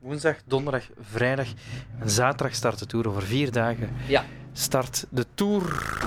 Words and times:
woensdag, 0.00 0.36
donderdag, 0.44 0.84
vrijdag 1.00 1.46
en 1.98 2.10
zaterdag 2.10 2.54
start 2.56 2.78
de 2.78 2.86
Tour. 2.86 3.08
Over 3.08 3.22
vier 3.22 3.52
dagen 3.52 3.90
Ja. 4.08 4.24
start 4.52 5.06
de 5.10 5.26
Tour. 5.34 5.98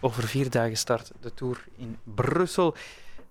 Over 0.00 0.22
vier 0.28 0.50
dagen 0.50 0.76
start 0.76 1.12
de 1.20 1.34
Tour 1.34 1.64
in 1.76 1.96
Brussel. 2.04 2.74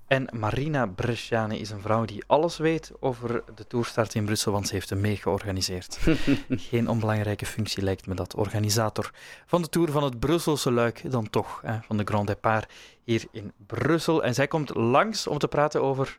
En 0.07 0.27
Marina 0.31 0.85
Bresciani 0.85 1.59
is 1.59 1.69
een 1.69 1.81
vrouw 1.81 2.05
die 2.05 2.23
alles 2.27 2.57
weet 2.57 2.91
over 2.99 3.43
de 3.55 3.67
Tourstart 3.67 4.13
in 4.15 4.25
Brussel, 4.25 4.51
want 4.51 4.67
ze 4.67 4.73
heeft 4.73 4.89
hem 4.89 5.01
mee 5.01 5.15
georganiseerd. 5.15 5.97
Geen 6.49 6.87
onbelangrijke 6.89 7.45
functie 7.45 7.83
lijkt 7.83 8.07
me 8.07 8.13
dat. 8.15 8.35
Organisator 8.35 9.11
van 9.45 9.61
de 9.61 9.69
Tour 9.69 9.91
van 9.91 10.03
het 10.03 10.19
Brusselse 10.19 10.71
luik 10.71 11.11
dan 11.11 11.29
toch, 11.29 11.61
hè, 11.65 11.77
van 11.81 11.97
de 11.97 12.03
Grand 12.05 12.27
Départ 12.27 12.71
hier 13.03 13.23
in 13.31 13.51
Brussel. 13.67 14.23
En 14.23 14.33
zij 14.33 14.47
komt 14.47 14.75
langs 14.75 15.27
om 15.27 15.37
te 15.37 15.47
praten 15.47 15.81
over, 15.83 16.17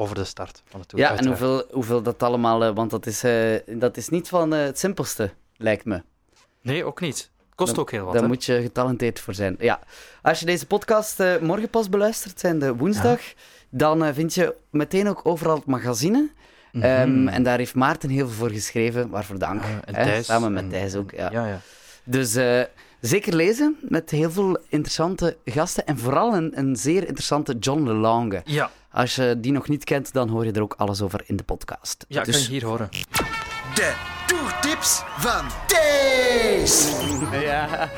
over 0.00 0.14
de 0.14 0.24
start 0.24 0.62
van 0.68 0.80
de 0.80 0.86
Tour. 0.86 1.04
Ja, 1.04 1.16
en 1.16 1.26
hoeveel, 1.26 1.64
hoeveel 1.70 2.02
dat 2.02 2.22
allemaal... 2.22 2.64
eh, 2.64 2.74
want 2.74 2.90
dat 2.90 3.06
is, 3.06 3.22
eh, 3.24 3.54
dat 3.66 3.96
is 3.96 4.08
niet 4.08 4.28
van 4.28 4.54
eh, 4.54 4.62
het 4.62 4.78
simpelste, 4.78 5.30
lijkt 5.56 5.84
me. 5.84 6.02
Nee, 6.62 6.84
ook 6.84 7.00
niet. 7.00 7.30
Kost 7.54 7.78
ook 7.78 7.90
heel 7.90 8.04
wat. 8.04 8.14
Daar 8.14 8.26
moet 8.26 8.44
je 8.44 8.60
getalenteerd 8.62 9.20
voor 9.20 9.34
zijn. 9.34 9.56
Ja. 9.58 9.80
Als 10.22 10.40
je 10.40 10.46
deze 10.46 10.66
podcast 10.66 11.20
eh, 11.20 11.38
morgen 11.38 11.68
pas 11.70 11.88
beluistert, 11.88 12.40
zijn 12.40 12.58
de 12.58 12.74
woensdag, 12.76 13.20
dan 13.70 14.14
vind 14.14 14.34
je 14.34 14.54
meteen 14.70 15.08
ook 15.08 15.20
overal 15.22 15.56
het 15.56 15.66
magazine. 15.66 16.30
Mhm. 16.72 16.84
Ehm, 16.84 17.28
en 17.28 17.42
daar 17.42 17.58
heeft 17.58 17.74
Maarten 17.74 18.08
heel 18.10 18.26
veel 18.28 18.36
voor 18.36 18.50
geschreven, 18.50 19.08
waarvoor 19.10 19.38
dank. 19.38 19.62
Ah, 19.62 19.68
en 19.84 19.94
hè, 19.94 20.04
Thijs. 20.04 20.26
Samen 20.26 20.52
met 20.52 20.62
en- 20.62 20.68
Thijs 20.68 20.94
ook, 20.94 21.10
ja. 21.10 21.30
ja, 21.32 21.46
ja. 21.46 21.60
Dus 22.04 22.34
eh, 22.34 22.62
zeker 23.00 23.34
lezen, 23.34 23.76
met 23.80 24.10
heel 24.10 24.30
veel 24.30 24.58
interessante 24.68 25.36
gasten. 25.44 25.86
En 25.86 25.98
vooral 25.98 26.34
een, 26.34 26.58
een 26.58 26.76
zeer 26.76 27.02
interessante 27.06 27.56
John 27.58 27.82
LeLange. 27.86 28.42
Ja, 28.44 28.70
Als 28.92 29.14
je 29.14 29.36
die 29.40 29.52
nog 29.52 29.68
niet 29.68 29.84
kent, 29.84 30.12
dan 30.12 30.28
hoor 30.28 30.44
je 30.44 30.52
er 30.52 30.62
ook 30.62 30.74
alles 30.76 31.02
over 31.02 31.22
in 31.26 31.36
de 31.36 31.42
podcast. 31.42 32.04
ja 32.08 32.22
dus, 32.22 32.34
kan 32.34 32.42
je 32.42 32.48
hier 32.48 32.64
horen. 32.64 32.88
De 33.80 33.92
toertips 34.26 35.02
van 35.18 35.46
Thijs. 35.66 36.92
Ja, 37.32 37.88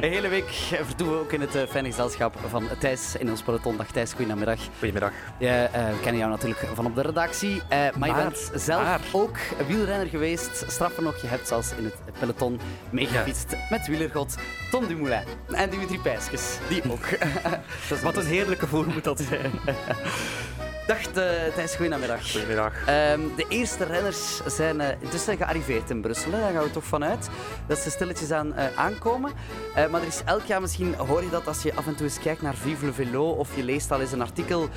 een 0.00 0.10
hele 0.10 0.28
week 0.28 0.50
vertoeven 0.84 1.16
we 1.16 1.22
ook 1.22 1.32
in 1.32 1.40
het 1.40 1.54
eh, 1.54 1.62
fijne 1.68 1.88
gezelschap 1.88 2.34
van 2.48 2.68
Thijs 2.78 3.16
in 3.16 3.30
ons 3.30 3.42
peloton. 3.42 3.76
Dag 3.76 3.86
Thijs, 3.90 4.12
goedemiddag. 4.12 4.58
Goedemiddag. 4.78 5.12
Ja, 5.38 5.64
eh, 5.64 5.88
we 5.88 6.00
kennen 6.00 6.18
jou 6.20 6.30
natuurlijk 6.30 6.60
van 6.74 6.86
op 6.86 6.94
de 6.94 7.02
redactie, 7.02 7.62
eh, 7.68 7.78
maar, 7.98 8.08
je 8.08 8.14
bent 8.14 8.50
zelf 8.54 8.82
maar- 8.82 9.00
ook 9.12 9.36
wielrenner 9.66 10.06
geweest. 10.06 10.64
Straffer 10.66 11.02
nog, 11.02 11.20
je 11.20 11.26
hebt 11.26 11.48
zelfs 11.48 11.72
in 11.78 11.84
het 11.84 12.18
peloton 12.18 12.60
meegefietst 12.90 13.56
met 13.70 13.86
wielergod 13.86 14.36
Tom 14.70 14.86
Dumoulin 14.86 15.22
en 15.50 15.70
Dimitri 15.70 15.98
Pijskes, 15.98 16.58
die 16.68 16.82
ook. 16.90 17.08
Wat 18.02 18.16
een 18.16 18.26
heerlijke 18.26 18.66
voer 18.66 18.86
moet 18.86 19.04
dat 19.04 19.20
zijn. 19.20 19.52
Dag 20.88 21.06
eh, 21.06 21.54
Thijs, 21.54 21.74
goedemiddag. 21.74 22.30
Goedemiddag. 22.30 22.86
Ehm, 22.86 23.20
de 23.36 23.44
eerste 23.48 23.84
renners 23.84 24.40
zijn 24.46 24.80
eh, 24.80 25.02
intussen 25.02 25.36
gearriveerd 25.36 25.90
in 25.90 26.00
Brussel. 26.00 26.32
Hè. 26.32 26.40
Daar 26.40 26.52
gaan 26.52 26.62
we 26.62 26.70
toch 26.70 26.84
vanuit 26.84 27.28
dat 27.66 27.78
ze 27.78 27.90
stilletjes 27.90 28.30
aan 28.30 28.54
eh, 28.54 28.66
aankomen. 28.76 29.32
Maar 29.74 30.00
er 30.00 30.06
is 30.06 30.22
elk 30.24 30.44
jaar, 30.44 30.60
misschien 30.60 30.94
hoor 30.94 31.22
je 31.22 31.30
dat 31.30 31.46
als 31.46 31.62
je 31.62 31.74
af 31.74 31.86
en 31.86 31.94
toe 31.94 32.06
eens 32.06 32.18
kijkt 32.18 32.42
naar 32.42 32.54
Vive 32.54 32.84
le 32.84 32.92
Velo 32.92 33.30
of 33.30 33.56
je 33.56 33.62
leest 33.62 33.90
al 33.90 34.00
eens 34.00 34.12
een 34.12 34.20
artikel 34.20 34.68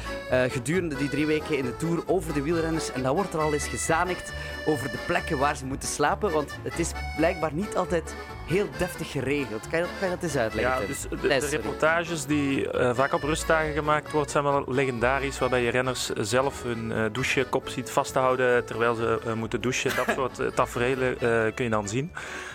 gedurende 0.48 0.96
die 0.96 1.10
drie 1.10 1.26
weken 1.26 1.58
in 1.58 1.66
de 1.66 1.78
Tour 1.78 2.04
over 2.06 2.34
de 2.34 2.42
wielrenners. 2.42 2.92
En 2.92 3.04
dan 3.04 3.16
wordt 3.16 3.34
er 3.34 3.40
al 3.40 3.54
eens 3.54 3.68
gezanigd 3.68 4.34
over 4.66 4.92
de 4.92 4.98
plekken 5.06 5.38
waar 5.38 5.56
ze 5.56 5.66
moeten 5.66 5.90
slapen. 5.90 6.32
Want 6.32 6.56
het 6.64 6.80
is 6.80 6.92
blijkbaar 7.18 7.54
niet 7.54 7.76
altijd 7.76 8.16
heel 8.52 8.68
deftig 8.78 9.12
geregeld. 9.12 9.68
Kan 9.70 9.80
je 9.80 9.86
dat, 9.86 9.94
kan 10.00 10.10
je 10.10 10.16
dat 10.16 10.24
eens 10.24 10.38
uitleggen? 10.38 10.82
Ja, 10.82 10.88
dus 10.88 11.02
de, 11.22 11.48
reportages 11.58 12.26
die 12.26 12.72
eh, 12.72 12.96
vaak 12.96 13.14
op 13.14 13.24
rustdagen 13.24 13.74
gemaakt 13.74 14.12
worden, 14.12 14.32
zijn 14.32 14.44
wel 14.44 14.64
legendarisch. 14.68 15.40
Waarbij 15.40 15.62
je 15.64 15.70
renners 15.70 16.10
zelf 16.10 16.64
hun 16.64 16.92
eh 16.92 17.06
douchekop 17.12 17.70
ziet 17.70 17.90
vasthouden 17.90 18.66
terwijl 18.66 18.96
ze 18.96 19.20
eh, 19.26 19.34
moeten 19.34 19.62
douchen. 19.62 19.96
Dat 19.96 20.16
soort 20.18 20.40
uh, 20.40 20.48
tafereelen 20.48 21.20
eh, 21.20 21.54
kun 21.56 21.64
je 21.64 21.70
dan 21.70 21.88
zien. 21.88 22.12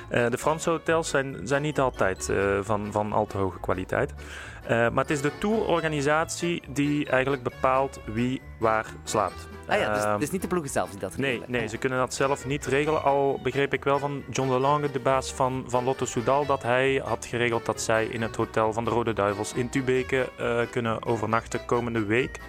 Eh, 0.08 0.26
de 0.30 0.38
Franse 0.38 0.70
hotels 0.70 1.08
zijn, 1.08 1.36
zijn 1.44 1.62
niet 1.62 1.80
altijd 1.80 2.28
eh, 2.28 2.36
van, 2.62 2.88
van 2.92 3.12
al 3.12 3.26
te 3.26 3.36
hoge 3.36 3.60
kwaliteit. 3.60 4.14
Eh, 4.62 4.68
maar 4.68 5.04
het 5.04 5.10
is 5.10 5.20
de 5.20 5.38
tourorganisatie 5.38 6.62
die 6.68 7.08
eigenlijk 7.08 7.42
bepaalt 7.42 8.00
wie 8.04 8.40
waar 8.58 8.86
slaapt. 9.04 9.48
Ah 9.66 9.78
ja, 9.78 9.94
dus 9.94 10.02
Ehm, 10.02 10.12
het 10.12 10.22
is 10.22 10.30
niet 10.30 10.42
de 10.42 10.48
ploegen 10.48 10.70
zelf 10.70 10.90
die 10.90 10.98
dat 11.00 11.16
Nee, 11.16 11.30
regelen. 11.30 11.50
nee, 11.50 11.68
ze 11.68 11.76
kunnen 11.78 11.98
dat 11.98 12.14
zelf 12.14 12.46
niet 12.46 12.66
regelen. 12.66 13.02
Al 13.02 13.40
begreep 13.42 13.72
ik 13.72 13.84
wel 13.84 13.98
van 13.98 14.22
John 14.30 14.50
Lelange, 14.50 14.90
de 14.90 14.98
baas 15.00 15.32
van, 15.32 15.64
van 15.66 15.84
Lotto 15.84 16.04
Soudal, 16.04 16.46
dat 16.46 16.62
hij 16.62 17.02
had 17.04 17.26
geregeld 17.26 17.66
dat 17.66 17.80
zij 17.80 18.04
in 18.06 18.22
het 18.22 18.36
hotel 18.36 18.72
van 18.72 18.84
de 18.84 18.90
Rode 18.90 19.12
Duivels 19.12 19.52
in 19.52 19.68
Tubeke 19.68 20.28
kunnen 20.70 21.06
overnachten 21.06 21.64
komende 21.64 22.04
week. 22.04 22.40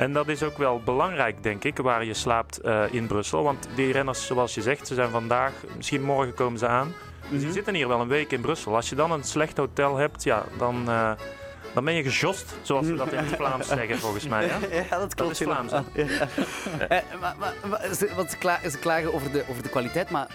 En 0.00 0.12
dat 0.12 0.28
is 0.28 0.42
ook 0.42 0.58
wel 0.58 0.80
belangrijk, 0.84 1.42
denk 1.42 1.64
ik, 1.64 1.76
waar 1.78 2.04
je 2.04 2.14
slaapt 2.14 2.58
eh, 2.60 2.82
in 2.90 3.06
Brussel. 3.06 3.42
Want 3.42 3.68
die 3.74 3.92
renners, 3.92 4.26
zoals 4.26 4.54
je 4.54 4.62
zegt, 4.62 4.86
ze 4.86 4.94
zijn 4.94 5.10
vandaag, 5.10 5.52
misschien 5.76 6.02
morgen 6.02 6.34
komen 6.34 6.58
ze 6.58 6.66
aan. 6.66 6.94
Dus 7.20 7.28
die 7.30 7.40
Mhm. 7.46 7.52
zitten 7.52 7.74
hier 7.74 7.88
wel 7.88 8.00
een 8.00 8.08
week 8.08 8.32
in 8.32 8.40
Brussel. 8.40 8.74
Als 8.74 8.88
je 8.88 8.94
dan 8.94 9.12
een 9.12 9.24
slecht 9.24 9.56
hotel 9.56 9.96
hebt, 9.96 10.22
ja, 10.24 10.44
dan, 10.58 10.88
eh, 10.88 11.10
dan 11.74 11.84
ben 11.84 11.94
je 11.94 12.02
gejost, 12.02 12.54
zoals 12.62 12.86
we 12.86 12.94
dat 12.94 13.12
in 13.12 13.18
het 13.18 13.36
Vlaams 13.36 13.66
zeggen, 13.78 13.98
volgens 13.98 14.28
mij. 14.28 14.44
Hè? 14.46 14.76
Ja, 14.90 14.98
dat 14.98 15.14
klopt. 15.14 15.30
is 15.40 15.46
Vlaams? 15.46 15.72
Ja. 15.72 15.82
Eh, 16.88 16.98
maar, 17.20 17.34
maar, 17.38 17.54
maar 17.68 17.94
ze, 17.94 18.08
want 18.16 18.30
ze, 18.30 18.36
kla- 18.38 18.60
ze 18.70 18.78
klagen 18.78 19.14
over 19.14 19.32
de, 19.32 19.44
over 19.50 19.62
de 19.62 19.68
kwaliteit, 19.68 20.10
maar 20.10 20.26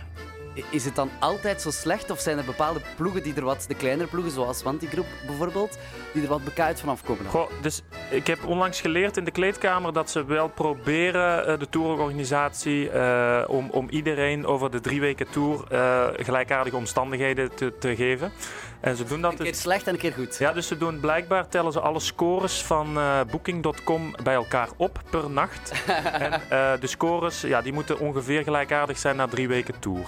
is 0.69 0.85
het 0.85 0.95
dan 0.95 1.09
altijd 1.19 1.61
zo 1.61 1.71
slecht? 1.71 2.11
Of 2.11 2.19
zijn 2.19 2.37
er 2.37 2.45
bepaalde 2.45 2.81
ploegen 2.95 3.23
die 3.23 3.33
er 3.35 3.43
wat, 3.43 3.65
de 3.67 3.75
kleinere 3.75 4.09
ploegen, 4.09 4.31
zoals 4.31 4.63
Wantigroep 4.63 5.05
bijvoorbeeld, 5.25 5.77
die 6.13 6.23
er 6.23 6.29
wat 6.29 6.43
bekaaid 6.43 6.79
van 6.79 6.89
afkomen? 6.89 7.23
dan? 7.23 7.31
Goh, 7.31 7.49
dus 7.61 7.81
ik 8.09 8.27
heb 8.27 8.45
onlangs 8.45 8.81
geleerd 8.81 9.17
in 9.17 9.23
de 9.23 9.31
kleedkamer 9.31 9.93
dat 9.93 10.09
ze 10.09 10.25
wel 10.25 10.47
proberen, 10.47 11.47
eh, 11.47 11.59
de 11.59 11.69
tourorganisatie, 11.69 12.89
eh, 12.89 13.43
om, 13.47 13.69
om 13.69 13.89
iedereen 13.89 14.45
over 14.45 14.71
de 14.71 14.79
drie 14.79 14.99
weken 14.99 15.29
tour 15.29 15.63
eh, 15.69 16.07
gelijkaardige 16.17 16.75
omstandigheden 16.75 17.55
te, 17.55 17.77
te 17.79 17.95
geven. 17.95 18.31
En 18.79 18.95
ze 18.95 19.03
doen 19.03 19.21
dat 19.21 19.31
Een 19.31 19.37
keer 19.37 19.51
dus. 19.51 19.61
slecht 19.61 19.87
en 19.87 19.93
een 19.93 19.99
keer 19.99 20.13
goed. 20.13 20.37
Ja, 20.37 20.53
dus 20.53 20.67
ze 20.67 20.77
doen 20.77 20.99
blijkbaar 20.99 21.47
tellen 21.47 21.71
ze 21.71 21.79
alle 21.79 21.99
scores 21.99 22.61
van 22.61 22.97
eh, 22.97 23.19
Booking.com 23.31 24.15
bij 24.23 24.33
elkaar 24.33 24.67
op 24.77 25.01
per 25.09 25.29
nacht. 25.29 25.71
en 26.25 26.31
eh, 26.33 26.71
de 26.79 26.87
scores, 26.87 27.41
ja, 27.41 27.61
die 27.61 27.73
moeten 27.73 27.99
ongeveer 27.99 28.43
gelijkaardig 28.43 28.97
zijn 28.97 29.15
na 29.15 29.27
drie 29.27 29.47
weken 29.47 29.79
tour. 29.79 30.05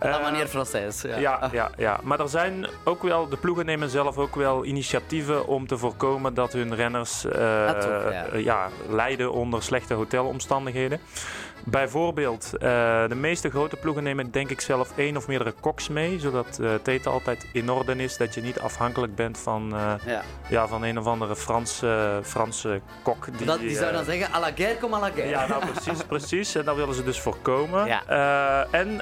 La 0.00 0.18
Eh, 0.18 0.22
manier 0.22 0.48
Française. 0.48 1.08
Ja. 1.08 1.16
ja, 1.18 1.50
ja, 1.52 1.70
ja, 1.76 2.00
maar 2.02 2.20
er 2.20 2.28
zijn 2.28 2.66
ook 2.84 3.02
wel, 3.02 3.28
de 3.28 3.36
ploegen 3.36 3.66
nemen 3.66 3.88
zelf 3.88 4.18
ook 4.18 4.34
wel 4.34 4.64
initiatieven 4.64 5.46
om 5.46 5.66
te 5.66 5.78
voorkomen 5.78 6.34
dat 6.34 6.52
hun 6.52 6.74
renners 6.74 7.22
ja, 8.32 8.68
lijden 8.88 9.32
onder 9.32 9.62
slechte 9.62 9.94
hotelomstandigheden. 9.94 11.00
Bijvoorbeeld, 11.64 12.52
eh, 12.54 12.60
de 13.08 13.14
meeste 13.14 13.50
grote 13.50 13.76
ploegen 13.76 14.02
nemen 14.02 14.30
denk 14.30 14.50
ik 14.50 14.60
zelf 14.60 14.92
één 14.96 15.16
of 15.16 15.26
meerdere 15.28 15.52
koks 15.60 15.88
mee, 15.88 16.20
zodat 16.20 16.58
eh, 16.58 16.70
het 16.70 16.88
eten 16.88 17.10
altijd 17.10 17.46
in 17.52 17.70
orde 17.70 17.96
is, 17.96 18.16
dat 18.16 18.34
je 18.34 18.40
niet 18.40 18.60
afhankelijk 18.60 19.14
bent 19.14 19.38
van, 19.38 19.72
eh, 19.74 19.92
Ja. 20.06 20.22
ja, 20.48 20.68
van 20.68 20.82
een 20.82 20.98
of 20.98 21.06
andere 21.06 21.36
Franse, 21.36 22.20
Franse 22.22 22.80
kok. 23.02 23.38
Die, 23.38 23.46
Dat, 23.46 23.58
die 23.58 23.76
zou 23.76 23.92
dan 23.92 24.04
zeggen, 24.04 24.34
à 24.34 24.40
la 24.40 24.50
guerre 24.54 24.78
comme 24.78 24.96
à 24.96 25.00
la 25.00 25.10
guerre. 25.10 25.28
ja, 25.28 25.46
nou 25.46 25.66
precies, 25.66 26.04
precies. 26.14 26.54
En 26.54 26.64
dat 26.64 26.76
willen 26.76 26.94
ze 26.94 27.04
dus 27.04 27.20
voorkomen. 27.20 27.86
Ja. 27.86 28.66
En 28.70 29.00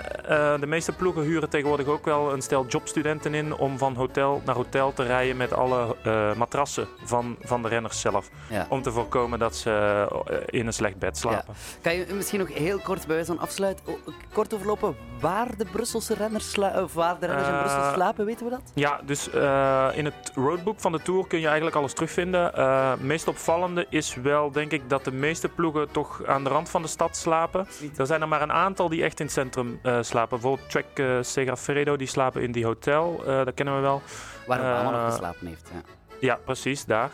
de 0.60 0.66
meeste 0.66 0.92
ploegen 0.92 1.22
huren 1.22 1.48
tegenwoordig 1.48 1.86
ook 1.86 2.04
wel 2.04 2.32
een 2.32 2.42
stel 2.42 2.66
jobstudenten 2.66 3.34
in 3.34 3.54
om 3.54 3.78
van 3.78 3.94
hotel 3.94 4.42
naar 4.44 4.54
hotel 4.54 4.92
te 4.92 5.02
rijden 5.02 5.36
met 5.36 5.52
alle 5.52 5.96
matrassen 6.36 6.88
van, 7.04 7.36
van 7.40 7.62
de 7.62 7.68
renners 7.68 8.00
zelf. 8.00 8.28
Ja. 8.48 8.66
Om 8.68 8.82
te 8.82 8.92
voorkomen 8.92 9.38
dat 9.38 9.56
ze 9.56 10.06
in 10.46 10.66
een 10.66 10.72
slecht 10.72 10.98
bed 10.98 11.18
slapen. 11.18 11.54
Kan 11.80 11.94
je 11.94 12.06
misschien 12.14 12.38
nog 12.38 12.48
heel 12.54 12.78
kort 12.78 13.06
bij 13.06 13.16
wijze 13.16 13.32
van 13.32 13.40
afsluit 13.42 13.82
o- 13.84 13.98
kort 14.32 14.54
overlopen 14.54 14.96
waar 15.20 15.56
de 15.56 15.64
Brusselse 15.64 16.14
renners, 16.14 16.58
of 16.58 16.94
waar 16.94 17.18
de 17.20 17.26
renners 17.26 17.48
in 17.48 17.54
Eh, 17.54 17.60
Brussel 17.60 17.92
slapen, 17.92 18.24
weten 18.24 18.44
we 18.44 18.50
dat? 18.50 18.72
Ja, 18.74 19.00
dus 19.04 19.30
eh, 19.30 19.88
in 19.94 20.04
het 20.04 20.32
roadbook 20.34 20.80
van 20.80 20.92
de 20.92 21.02
Tour 21.02 21.26
kun 21.26 21.38
je 21.40 21.46
eigenlijk 21.46 21.76
alles 21.76 21.92
terugvinden. 21.92 22.54
Eh, 22.54 22.90
Het 22.90 23.02
meest 23.02 23.28
opvallende 23.28 23.86
is 23.88 24.14
wel, 24.14 24.50
denk 24.50 24.72
ik, 24.72 24.88
dat 24.90 25.04
de 25.04 25.12
meeste 25.12 25.48
ploegen 25.48 25.90
toch 25.92 26.22
aan 26.26 26.44
de 26.44 26.50
rand 26.50 26.68
van 26.68 26.82
de 26.82 26.88
stad 26.88 27.16
slapen. 27.16 27.66
Er 27.96 28.06
zijn 28.06 28.20
er 28.20 28.28
maar 28.28 28.42
een 28.42 28.52
aantal 28.52 28.88
die 28.88 29.02
echt 29.04 29.18
in 29.20 29.24
het 29.26 29.34
centrum 29.34 29.78
eh, 29.82 29.98
slapen. 30.00 30.40
Bijvoorbeeld 30.40 30.70
Trek 30.70 31.24
Segafredo, 31.24 31.96
die 31.96 32.06
slapen 32.06 32.42
in 32.42 32.52
die 32.52 32.64
hotel. 32.64 33.22
Eh, 33.26 33.44
dat 33.44 33.54
kennen 33.54 33.74
we 33.74 33.80
wel. 33.80 34.02
Waar 34.46 34.58
Obama 34.58 34.82
eh, 34.84 34.90
nog 35.02 35.10
geslapen 35.12 35.46
heeft. 35.46 35.70
Ja. 35.72 35.80
Ja, 36.20 36.38
precies, 36.44 36.84
daar. 36.84 37.10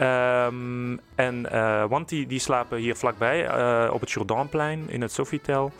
Ehm, 0.00 0.96
en 1.14 1.50
eh 1.52 1.84
Wanti, 1.88 2.26
die 2.26 2.38
slapen 2.38 2.78
hier 2.78 2.96
vlakbij, 2.96 3.46
eh, 3.46 3.90
op 3.92 4.00
het 4.00 4.10
Jourdainplein, 4.10 4.84
in 4.88 5.02
het 5.02 5.12
Sofitel. 5.12 5.72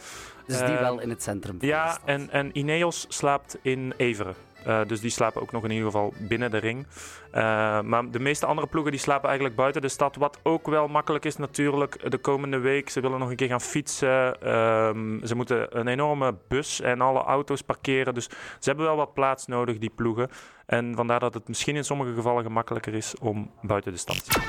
Dus 0.46 0.58
die 0.58 0.66
Eh, 0.66 0.80
wel 0.80 1.00
in 1.00 1.10
het 1.10 1.22
centrum. 1.22 1.50
van 1.50 1.60
de 1.60 1.66
Ja, 1.66 1.88
stad. 1.90 2.02
en, 2.04 2.30
en 2.30 2.58
Ineos 2.58 3.06
slaapt 3.08 3.58
in 3.62 3.92
Everen. 3.96 4.34
Eh, 4.64 4.80
dus 4.86 5.00
die 5.00 5.10
slapen 5.10 5.42
ook 5.42 5.52
nog 5.52 5.64
in 5.64 5.70
ieder 5.70 5.84
geval 5.84 6.12
binnen 6.18 6.50
de 6.50 6.58
ring. 6.58 6.86
Eh, 7.30 7.42
maar 7.80 8.10
de 8.10 8.20
meeste 8.20 8.46
andere 8.46 8.66
ploegen 8.66 8.92
die 8.92 9.00
slapen 9.00 9.28
eigenlijk 9.28 9.56
buiten 9.56 9.82
de 9.82 9.88
stad. 9.88 10.16
Wat 10.16 10.38
ook 10.42 10.66
wel 10.66 10.88
makkelijk 10.88 11.24
is 11.24 11.36
natuurlijk 11.36 12.10
de 12.10 12.18
komende 12.18 12.58
week. 12.58 12.90
Ze 12.90 13.00
willen 13.00 13.18
nog 13.18 13.30
een 13.30 13.36
keer 13.36 13.48
gaan 13.48 13.60
fietsen. 13.60 14.42
Ehm, 14.42 15.26
ze 15.26 15.34
moeten 15.34 15.78
een 15.78 15.88
enorme 15.88 16.34
bus 16.48 16.80
en 16.80 17.00
alle 17.00 17.22
auto's 17.22 17.62
parkeren. 17.62 18.14
Dus 18.14 18.28
ze 18.58 18.68
hebben 18.68 18.84
wel 18.84 18.96
wat 18.96 19.14
plaats 19.14 19.46
nodig, 19.46 19.78
die 19.78 19.92
ploegen. 19.94 20.28
En 20.66 20.94
vandaar 20.94 21.20
dat 21.20 21.34
het 21.34 21.48
misschien 21.48 21.76
in 21.76 21.84
sommige 21.84 22.14
gevallen 22.14 22.42
gemakkelijker 22.42 22.94
is 22.94 23.14
om 23.20 23.50
buiten 23.62 23.92
de 23.92 23.98
stad 23.98 24.24
te 24.24 24.32
zijn. 24.32 24.44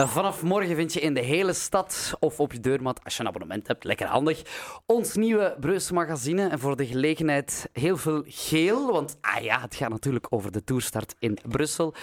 Uh, 0.00 0.08
vanaf 0.08 0.42
morgen 0.42 0.76
vind 0.76 0.92
je 0.92 1.00
in 1.00 1.14
de 1.14 1.20
hele 1.20 1.52
stad 1.52 2.16
of 2.18 2.40
op 2.40 2.52
je 2.52 2.60
deurmat, 2.60 3.00
als 3.04 3.16
je 3.16 3.20
een 3.22 3.28
abonnement 3.28 3.66
hebt, 3.66 3.84
lekker 3.84 4.06
handig, 4.06 4.42
ons 4.86 5.14
nieuwe 5.14 5.56
Brusselse 5.60 5.94
magazine. 5.94 6.48
En 6.48 6.58
voor 6.58 6.76
de 6.76 6.86
gelegenheid 6.86 7.68
heel 7.72 7.96
veel 7.96 8.22
geel, 8.26 8.92
want 8.92 9.16
ah 9.20 9.42
ja, 9.42 9.60
het 9.60 9.74
gaat 9.74 9.90
natuurlijk 9.90 10.26
over 10.30 10.52
de 10.52 10.64
toerstart 10.64 11.14
in 11.18 11.38
Brussel. 11.48 11.94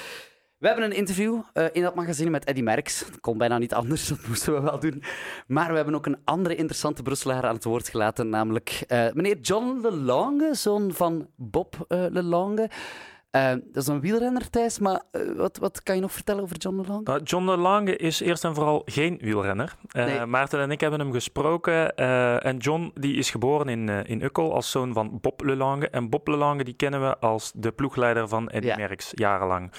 We 0.58 0.68
hebben 0.68 0.86
een 0.86 0.96
interview 0.96 1.42
uh, 1.54 1.66
in 1.72 1.82
dat 1.82 1.96
magazine 1.96 2.30
met 2.30 2.46
Eddy 2.46 2.62
Merckx. 2.62 3.00
Dat 3.00 3.20
kon 3.20 3.38
bijna 3.38 3.58
niet 3.58 3.74
anders, 3.74 4.08
dat 4.08 4.28
moesten 4.28 4.54
we 4.54 4.62
wel 4.62 4.80
doen. 4.80 5.04
Maar 5.48 5.70
we 5.70 5.76
hebben 5.76 5.96
ook 5.96 6.06
een 6.06 6.22
andere 6.24 6.56
interessante 6.56 7.02
Brusselaar 7.02 7.44
aan 7.44 7.56
het 7.56 7.64
woord 7.64 7.90
gelaten, 7.90 8.30
namelijk 8.30 8.84
uh, 8.88 9.06
meneer 9.14 9.40
John 9.40 9.80
Lelange, 9.82 10.56
zoon 10.56 10.94
van 10.94 11.28
Bob 11.36 11.86
uh, 11.90 12.06
Lelange. 12.10 12.70
Uh, 13.36 13.50
dat 13.50 13.84
is 13.84 13.88
een 13.88 14.00
wielrenner, 14.00 14.50
Thijs, 14.50 14.80
maar 14.80 15.02
uh, 15.12 15.36
wat, 15.38 15.58
wat 15.58 15.84
kan 15.84 15.96
je 15.96 16.02
nog 16.02 16.12
vertellen 16.12 16.44
over 16.44 16.58
John 16.58 16.76
Lelange? 16.82 17.04
Uh, 17.10 17.16
John 17.24 17.46
Lelange 17.46 17.96
is 17.96 18.20
eerst 18.20 18.44
en 18.44 18.56
vooral 18.56 18.82
geen 18.86 19.18
wielrenner. 19.22 19.76
Nee. 19.92 20.26
Maarten 20.26 20.60
en 20.60 20.72
ik 20.72 20.82
hebben 20.82 21.00
hem 21.00 21.12
gesproken. 21.12 21.96
en 22.42 22.58
John 22.58 22.92
die 22.94 23.16
is 23.16 23.32
geboren 23.32 23.68
in, 23.68 23.90
in 23.90 24.22
Ukkel 24.22 24.54
als 24.54 24.72
zoon 24.72 24.94
van 24.94 25.20
Bob 25.22 25.44
Lelange. 25.44 25.90
En 25.90 26.10
Bob 26.10 26.28
Lelange 26.28 26.64
die 26.64 26.74
kennen 26.74 27.02
we 27.02 27.18
als 27.18 27.52
de 27.56 27.72
ploegleider 27.72 28.28
van 28.28 28.50
Eddy 28.50 28.68
ja. 28.68 28.76
Merckx, 28.76 29.12
jarenlang. 29.12 29.72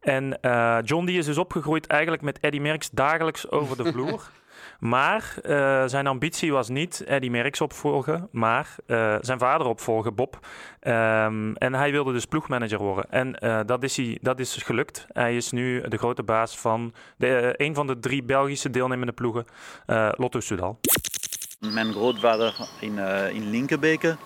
En 0.00 0.38
John 0.84 1.06
die 1.06 1.18
is 1.18 1.26
dus 1.26 1.38
opgegroeid 1.38 1.86
eigenlijk 1.86 2.22
met 2.22 2.38
Eddy 2.40 2.58
Merckx 2.58 2.90
dagelijks 2.90 3.50
over 3.50 3.76
de 3.76 3.92
vloer. 3.92 4.30
Maar 4.78 5.34
uh, 5.42 5.82
zijn 5.86 6.06
ambitie 6.06 6.52
was 6.52 6.68
niet 6.68 7.04
Eddie 7.04 7.30
Merckx 7.30 7.60
opvolgen, 7.60 8.28
maar 8.32 8.74
uh, 8.86 9.16
zijn 9.20 9.38
vader 9.38 9.66
opvolgen, 9.66 10.14
Bob. 10.14 10.38
Um, 10.82 11.56
en 11.56 11.74
hij 11.74 11.90
wilde 11.90 12.12
dus 12.12 12.24
ploegmanager 12.24 12.78
worden. 12.78 13.10
En 13.10 13.36
uh, 13.40 13.60
dat, 13.66 13.82
is 13.82 13.96
hij, 13.96 14.18
dat 14.20 14.40
is 14.40 14.54
gelukt. 14.54 15.06
Hij 15.12 15.36
is 15.36 15.50
nu 15.50 15.88
de 15.88 15.96
grote 15.96 16.22
baas 16.22 16.58
van 16.58 16.94
de, 17.16 17.54
een 17.56 17.74
van 17.74 17.86
de 17.86 17.98
drie 17.98 18.22
Belgische 18.22 18.70
deelnemende 18.70 19.12
ploegen, 19.12 19.44
Lotto 20.16 20.40
Soudal. 20.40 20.80
Mijn 21.60 21.92
grootvader 21.92 22.68
in, 22.80 22.98
in 23.32 23.50
Linkenbeke 23.50 24.16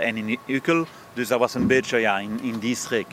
en 0.00 0.16
in 0.16 0.38
Ukkel. 0.46 0.86
Dus 1.12 1.28
dat 1.28 1.38
was 1.38 1.54
een 1.54 1.66
beetje 1.66 1.98
ja, 1.98 2.18
in, 2.18 2.40
in 2.42 2.58
die 2.58 2.76
streek. 2.76 3.06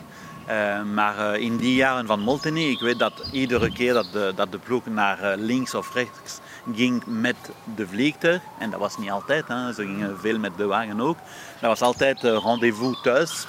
Uh, 0.49 0.83
maar 0.83 1.39
in 1.39 1.57
die 1.57 1.75
jaren 1.75 2.05
van 2.05 2.19
Molteni, 2.19 2.71
ik 2.71 2.79
weet 2.79 2.99
dat 2.99 3.29
iedere 3.31 3.73
keer 3.73 3.93
dat 3.93 4.11
de, 4.11 4.31
dat 4.35 4.51
de 4.51 4.57
ploeg 4.57 4.85
naar 4.85 5.37
links 5.37 5.75
of 5.75 5.93
rechts 5.93 6.39
ging 6.71 7.03
met 7.05 7.35
de 7.75 7.87
vliegtuig. 7.87 8.41
En 8.57 8.69
dat 8.69 8.79
was 8.79 8.97
niet 8.97 9.11
altijd, 9.11 9.47
hè. 9.47 9.73
ze 9.73 9.81
gingen 9.81 10.19
veel 10.19 10.39
met 10.39 10.57
de 10.57 10.65
wagen 10.65 11.01
ook. 11.01 11.17
Dat 11.59 11.69
was 11.69 11.81
altijd 11.81 12.23
uh, 12.23 12.43
rendezvous 12.43 13.01
thuis. 13.01 13.47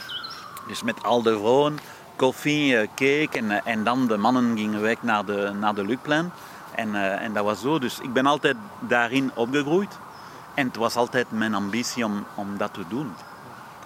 Dus 0.69 0.83
met 0.83 1.03
al 1.03 1.23
de 1.23 1.39
vrouwen, 1.39 1.79
koffie, 2.17 2.73
uh, 2.73 2.81
cake. 2.81 3.29
En, 3.33 3.45
uh, 3.45 3.57
en 3.65 3.85
dan 3.85 4.07
de 4.07 4.17
mannen 4.17 4.57
gingen 4.57 4.81
weg 4.81 5.03
naar 5.03 5.25
de, 5.25 5.53
naar 5.61 5.75
de. 5.75 5.99
En, 6.75 6.95
en 7.21 7.33
dat 7.33 7.45
was 7.45 7.61
zo. 7.61 7.79
Dus 7.79 8.01
ik 8.01 8.13
ben 8.13 8.27
altijd 8.27 8.57
daarin 8.81 9.31
opgegroeid. 9.35 9.99
En 10.55 10.67
het 10.67 10.77
was 10.77 10.97
altijd 10.97 11.31
mijn 11.31 11.55
ambitie 11.55 12.05
om, 12.05 12.25
om 12.35 12.57
dat 12.57 12.75
te 12.75 12.85
doen. 12.89 13.13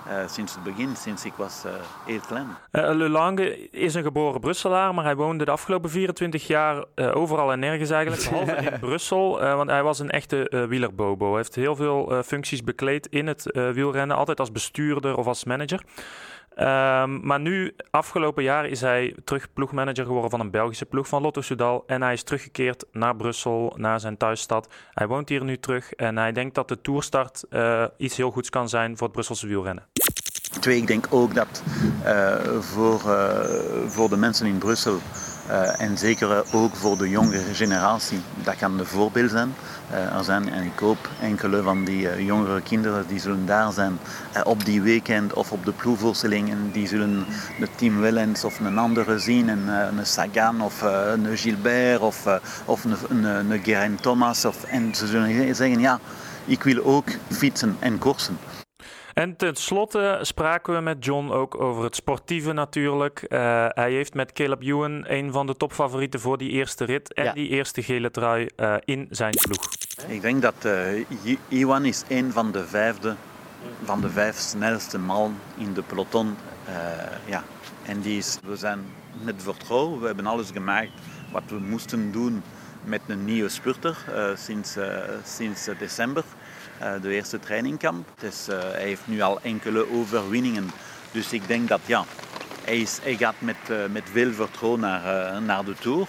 Uh, 0.09 0.29
sinds 0.29 0.55
het 0.55 0.63
begin, 0.63 0.97
sinds 0.97 1.25
ik 1.25 1.33
was 1.37 1.63
uh, 1.67 1.73
heel 2.07 2.21
klein. 2.27 2.47
Uh, 2.73 2.91
Le 2.95 3.09
Lange 3.09 3.71
is 3.71 3.95
een 3.95 4.03
geboren 4.03 4.41
Brusselaar, 4.41 4.95
maar 4.95 5.05
hij 5.05 5.17
woonde 5.17 5.45
de 5.45 5.51
afgelopen 5.51 5.91
24 5.91 6.47
jaar 6.47 6.85
overal 6.95 7.53
en 7.53 7.59
nergens 7.59 7.91
eigenlijk, 7.91 8.23
behalve 8.31 8.71
in 8.71 8.79
Brussel, 8.81 9.39
want 9.41 9.71
hij 9.71 9.83
was 9.83 9.99
een 9.99 10.11
echte 10.11 10.67
wielerbobo. 10.69 11.27
Hij 11.27 11.37
heeft 11.37 11.55
heel 11.55 11.77
veel 11.77 12.23
functies 12.25 12.65
bekleed 12.65 13.07
in 13.07 13.27
het 13.27 13.43
wielrennen, 13.53 14.17
altijd 14.17 14.41
als 14.41 14.53
bestuurder 14.53 15.17
of 15.17 15.27
als 15.27 15.45
manager. 15.45 15.83
Um, 16.59 17.27
maar 17.27 17.41
nu, 17.41 17.75
afgelopen 17.91 18.43
jaar, 18.43 18.67
is 18.67 18.81
hij 18.81 19.15
terug 19.25 19.53
ploegmanager 19.53 20.05
geworden 20.05 20.31
van 20.31 20.41
een 20.41 20.51
Belgische 20.51 20.87
ploeg 20.87 21.09
van 21.09 21.23
Lotto 21.23 21.41
Soudal. 21.41 21.85
En 21.87 22.03
hij 22.03 22.13
is 22.13 22.23
teruggekeerd 22.23 22.85
naar 22.93 23.17
Brussel, 23.17 23.73
naar 23.77 24.01
zijn 24.01 24.17
thuisstad. 24.17 24.69
Hij 24.91 25.07
woont 25.07 25.29
hier 25.29 25.45
nu 25.45 25.59
terug 25.59 25.93
en 25.93 26.17
hij 26.17 26.33
denkt 26.33 26.55
dat 26.55 26.69
de 26.69 26.81
toerstart 26.81 27.45
uh, 27.51 27.85
iets 27.97 28.17
heel 28.17 28.31
goeds 28.31 28.51
kan 28.51 28.69
zijn 28.69 28.97
voor 28.97 29.07
het 29.07 29.13
Brusselse 29.13 29.47
wielrennen. 29.47 29.87
Twee, 30.49 30.77
ik 30.77 30.87
denk 30.87 31.07
ook 31.11 31.35
dat 31.35 31.63
uh, 32.05 32.35
voor, 32.61 33.03
uh, 33.07 33.39
voor 33.87 34.09
de 34.09 34.17
mensen 34.17 34.47
in 34.47 34.59
Brussel 34.59 34.99
uh, 35.51 35.81
en 35.81 35.99
zeker 35.99 36.45
ook 36.53 36.77
voor 36.77 36.99
de 36.99 37.09
jongere 37.09 37.55
generatie, 37.55 38.21
dat 38.43 38.57
kan 38.57 38.79
een 38.79 38.87
voorbeeld 38.87 39.31
zijn. 39.31 39.55
Er 39.91 40.25
zijn 40.25 40.53
en 40.53 40.65
ik 40.65 40.79
hoop 40.79 41.09
enkele 41.21 41.63
van 41.63 41.85
die 41.85 42.25
jongere 42.25 42.61
kinderen 42.61 43.05
die 43.07 43.21
zullen 43.21 43.47
daar 43.47 43.73
zijn 43.73 43.99
op 44.45 44.65
die 44.65 44.83
weekend 44.83 45.33
of 45.33 45.53
op 45.53 45.65
de 45.65 45.73
ploegvoorstelling 45.73 46.51
en 46.51 46.71
die 46.73 46.89
zullen 46.89 47.27
de 47.59 47.69
Team 47.77 48.01
Wellens 48.01 48.45
of 48.45 48.61
een 48.61 48.79
andere 48.79 49.19
zien, 49.19 49.49
en, 49.49 49.69
een 49.69 50.07
Sagan 50.07 50.61
of 50.61 50.83
een 50.83 51.37
Gilbert 51.37 52.01
of, 52.01 52.27
of 52.65 52.85
een, 52.85 52.97
een, 53.09 53.25
een 53.25 53.61
Geraint 53.63 54.03
Thomas. 54.03 54.45
Of, 54.45 54.65
en 54.65 54.95
ze 54.95 55.07
zullen 55.07 55.55
zeggen, 55.55 55.81
ja, 55.81 55.99
ik 56.45 56.63
wil 56.63 56.85
ook 56.85 57.09
fietsen 57.31 57.77
en 57.79 57.99
koersen. 57.99 58.39
En 59.19 59.37
tenslotte 59.37 60.19
spraken 60.23 60.75
we 60.75 60.81
met 60.81 61.05
John 61.05 61.31
ook 61.31 61.61
over 61.61 61.85
het 61.85 61.95
sportieve 61.95 62.53
natuurlijk. 62.53 63.23
Uh, 63.29 63.67
hij 63.69 63.93
heeft 63.93 64.15
met 64.15 64.33
Caleb 64.33 64.63
Ewan 64.63 65.05
een 65.09 65.33
van 65.33 65.47
de 65.47 65.57
topfavorieten 65.57 66.21
voor 66.21 66.39
die 66.39 66.51
eerste 66.51 66.85
rit 66.85 67.15
en 67.15 67.25
ja. 67.25 67.33
die 67.33 67.49
eerste 67.49 67.83
gele 67.83 68.11
trui 68.11 68.49
uh, 68.57 68.75
in 68.85 69.07
zijn 69.11 69.35
ploeg. 69.43 69.69
Ik 70.07 70.21
denk 70.21 70.43
dat 70.43 70.55
uh, 70.65 71.05
Ewan 71.49 71.85
is 71.85 72.05
een 72.09 72.33
van 72.33 72.53
de 72.53 72.67
vijfde, 72.67 73.15
van 73.85 74.01
de 74.01 74.11
vijf 74.11 74.37
snelste 74.37 74.99
man 74.99 75.37
in 75.57 75.73
de 75.73 75.83
peloton. 75.83 76.37
ja. 77.25 77.43
En 77.87 78.01
die 78.01 78.19
is, 78.19 78.39
we 78.45 78.57
zijn 78.57 78.87
net 79.25 79.43
vertrouwen, 79.43 80.01
we 80.01 80.07
hebben 80.07 80.27
alles 80.27 80.51
gemaakt 80.51 80.91
wat 81.33 81.43
we 81.49 81.59
moesten 81.59 82.13
doen 82.13 82.43
met 82.85 83.01
een 83.07 83.25
nieuwe 83.25 83.49
spurter 83.49 83.97
sinds, 84.37 84.77
sinds 85.25 85.69
december. 85.79 86.25
Uh, 86.83 87.03
de 87.03 87.15
eerste 87.15 87.39
trainingkamp. 87.39 88.09
Dus, 88.19 88.49
uh, 88.49 88.59
hij 88.61 88.83
heeft 88.83 89.03
nu 89.05 89.21
al 89.21 89.41
enkele 89.43 89.93
overwinningen. 89.93 90.71
Dus 91.11 91.33
ik 91.33 91.47
denk 91.47 91.69
dat 91.69 91.81
ja, 91.87 92.05
hij, 92.65 92.77
is, 92.77 92.99
hij 93.03 93.17
gaat 93.17 93.35
met, 93.39 93.57
uh, 93.71 93.77
met 93.91 94.03
veel 94.13 94.33
vertrouwen 94.33 94.81
naar, 94.81 95.43
naar 95.43 95.65
de 95.65 95.75
Tour. 95.81 96.07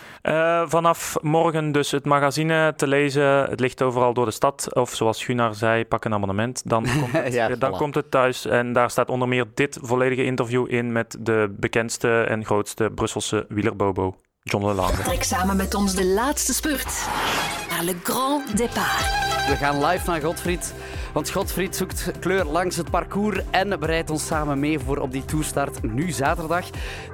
vanaf 0.69 1.17
morgen 1.21 1.71
dus 1.71 1.91
het 1.91 2.05
magazine 2.05 2.73
te 2.75 2.87
lezen. 2.87 3.23
Het 3.23 3.59
ligt 3.59 3.81
overal 3.81 4.13
door 4.13 4.25
de 4.25 4.31
stad. 4.31 4.75
Of 4.75 4.95
zoals 4.95 5.23
Gunnar 5.23 5.55
zei, 5.55 5.85
pak 5.85 6.05
een 6.05 6.13
abonnement. 6.13 6.61
Dan 6.65 6.83
komt 6.99 7.11
het, 7.11 7.33
ja, 7.33 7.47
dan 7.47 7.73
voilà. 7.73 7.77
komt 7.77 7.95
het 7.95 8.11
thuis. 8.11 8.45
En 8.45 8.73
daar 8.73 8.89
staat 8.89 9.09
onder 9.09 9.27
meer 9.27 9.45
dit 9.53 9.77
volledige 9.81 10.23
interview 10.23 10.71
in 10.71 10.91
met 10.91 11.17
de 11.19 11.55
bekendste 11.59 12.21
en 12.21 12.45
grootste 12.45 12.91
Brusselse 12.95 13.45
wielerbobo. 13.49 14.15
John 14.43 14.65
Lelange. 14.65 15.03
Trek 15.03 15.23
samen 15.23 15.55
met 15.55 15.73
ons 15.73 15.95
de 15.95 16.05
laatste 16.05 16.53
spurt 16.53 17.07
Le 17.81 17.95
Grand 18.03 18.57
Départ. 18.57 19.19
We 19.47 19.55
gaan 19.55 19.85
live 19.85 20.09
naar 20.09 20.21
Godfried. 20.21 20.73
Want 21.13 21.29
Godfried 21.29 21.75
zoekt 21.75 22.11
kleur 22.19 22.45
langs 22.45 22.75
het 22.75 22.89
parcours 22.89 23.39
en 23.51 23.79
bereidt 23.79 24.09
ons 24.09 24.25
samen 24.25 24.59
mee 24.59 24.79
voor 24.79 24.97
op 24.97 25.11
die 25.11 25.25
toerstart 25.25 25.83
nu 25.83 26.11
zaterdag. 26.11 26.65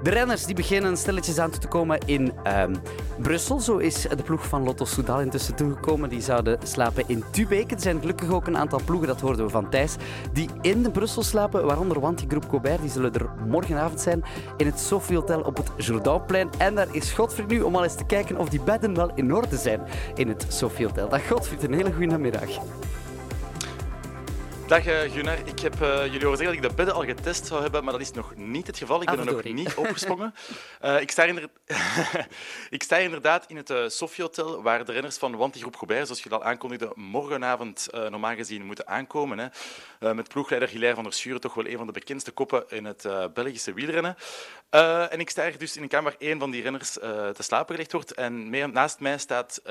De 0.04 0.10
renners 0.10 0.46
die 0.46 0.56
beginnen 0.56 0.98
stilletjes 0.98 1.38
aan 1.38 1.50
te 1.50 1.68
komen 1.68 2.00
in 2.06 2.34
um, 2.60 2.76
Brussel. 3.18 3.60
Zo 3.60 3.78
is 3.78 4.02
de 4.02 4.24
ploeg 4.24 4.48
van 4.48 4.64
Lotto 4.64 4.86
Soudal 4.86 5.22
intussen 5.22 5.56
toegekomen. 5.56 6.10
Die 6.10 6.22
zouden 6.22 6.60
slapen 6.64 7.04
in 7.08 7.24
Tubeke. 7.32 7.76
Er 7.76 7.82
zijn 7.82 8.00
gelukkig 8.00 8.30
ook 8.30 8.48
een 8.48 8.58
aantal 8.58 8.82
ploegen, 8.86 9.08
dat 9.08 9.22
hoorden 9.22 9.46
we 9.46 9.52
van 9.52 9.70
Thijs, 9.70 9.96
die 10.34 10.50
in 10.62 10.92
Brussel 10.92 11.24
slapen. 11.24 11.66
Waaronder 11.66 12.00
Wanty 12.00 12.26
Groep 12.28 12.48
Colbert. 12.48 12.82
Die 12.82 12.90
zullen 12.90 13.14
er 13.14 13.30
morgenavond 13.48 14.02
zijn 14.02 14.24
in 14.58 14.66
het 14.66 14.80
Sophie 14.80 15.16
Hotel 15.16 15.42
op 15.42 15.58
het 15.58 15.86
Jourdainplein. 15.86 16.50
En 16.58 16.76
daar 16.76 16.88
is 16.92 17.12
Godfried 17.12 17.48
nu 17.48 17.62
om 17.62 17.76
al 17.76 17.84
eens 17.84 17.96
te 17.96 18.06
kijken 18.06 18.38
of 18.38 18.50
die 18.50 18.62
bedden 18.62 18.96
wel 18.96 19.12
in 19.16 19.34
orde 19.34 19.58
zijn 19.58 19.82
in 20.16 20.28
het 20.28 20.46
Sophie 20.56 20.86
Hotel. 20.86 21.10
Dag 21.10 21.28
Godfried, 21.28 21.64
een 21.64 21.74
hele 21.74 21.92
goede 21.92 22.06
namiddag. 22.06 22.50
Dag 24.68 24.88
uh, 24.88 25.12
Gunnar, 25.12 25.38
ik 25.48 25.60
heb 25.60 25.82
uh, 25.82 26.06
jullie 26.06 26.24
horen 26.24 26.38
zeggen 26.38 26.46
dat 26.46 26.56
ik 26.56 26.62
de 26.62 26.76
bedden 26.76 26.96
al 26.96 27.04
getest 27.04 27.46
zou 27.46 27.62
hebben, 27.62 27.84
maar 27.84 27.94
dat 27.94 28.02
is 28.02 28.12
nog 28.12 28.36
niet 28.36 28.68
het 28.68 28.78
geval. 28.78 29.02
Ik 29.02 29.10
ben 29.10 29.20
er 29.20 29.26
nog 29.26 29.44
niet 29.44 29.76
opgesprongen. 29.86 30.34
Uh, 30.84 31.02
ik, 31.02 31.12
sta 31.12 31.24
inder... 31.24 31.50
ik 32.70 32.84
sta 32.84 32.98
inderdaad 32.98 33.46
in 33.48 33.56
het 33.56 33.70
uh, 33.70 33.88
Sofie 33.88 34.24
Hotel, 34.24 34.62
waar 34.62 34.86
de 34.86 34.92
renners 34.92 35.18
van 35.18 35.36
Wanty 35.36 35.60
Groep 35.60 35.76
Gobert, 35.76 36.06
zoals 36.06 36.24
je 36.24 36.30
al 36.30 36.44
aankondigde, 36.44 36.92
morgenavond 36.96 37.88
normaal 37.92 38.36
gezien 38.36 38.66
moeten 38.66 38.88
aankomen. 38.88 39.52
Hè. 40.00 40.14
met 40.14 40.28
ploegleider 40.28 40.70
Hilaire 40.70 40.96
van 40.96 41.04
der 41.04 41.14
Schuren, 41.14 41.42
toch 41.42 41.54
wel 41.54 41.68
een 41.68 41.78
van 41.78 41.86
de 41.86 41.92
bekendste 41.92 42.32
koppen 42.32 42.64
in 42.70 42.86
het 42.86 43.08
Belgische 43.34 43.74
wielrennen. 43.74 44.16
en 45.10 45.20
ik 45.20 45.30
sta 45.30 45.44
hier 45.44 45.58
dus 45.58 45.76
in 45.76 45.84
een 45.84 45.90
kamer 45.90 46.12
waar 46.12 46.30
één 46.30 46.40
van 46.40 46.52
die 46.52 46.62
renners 46.62 46.92
te 46.92 47.36
slapen 47.38 47.76
gelegd 47.76 47.92
wordt. 47.92 48.14
En 48.14 48.50
mee, 48.50 48.68
naast 48.68 49.00
mij 49.00 49.18
staat 49.18 49.62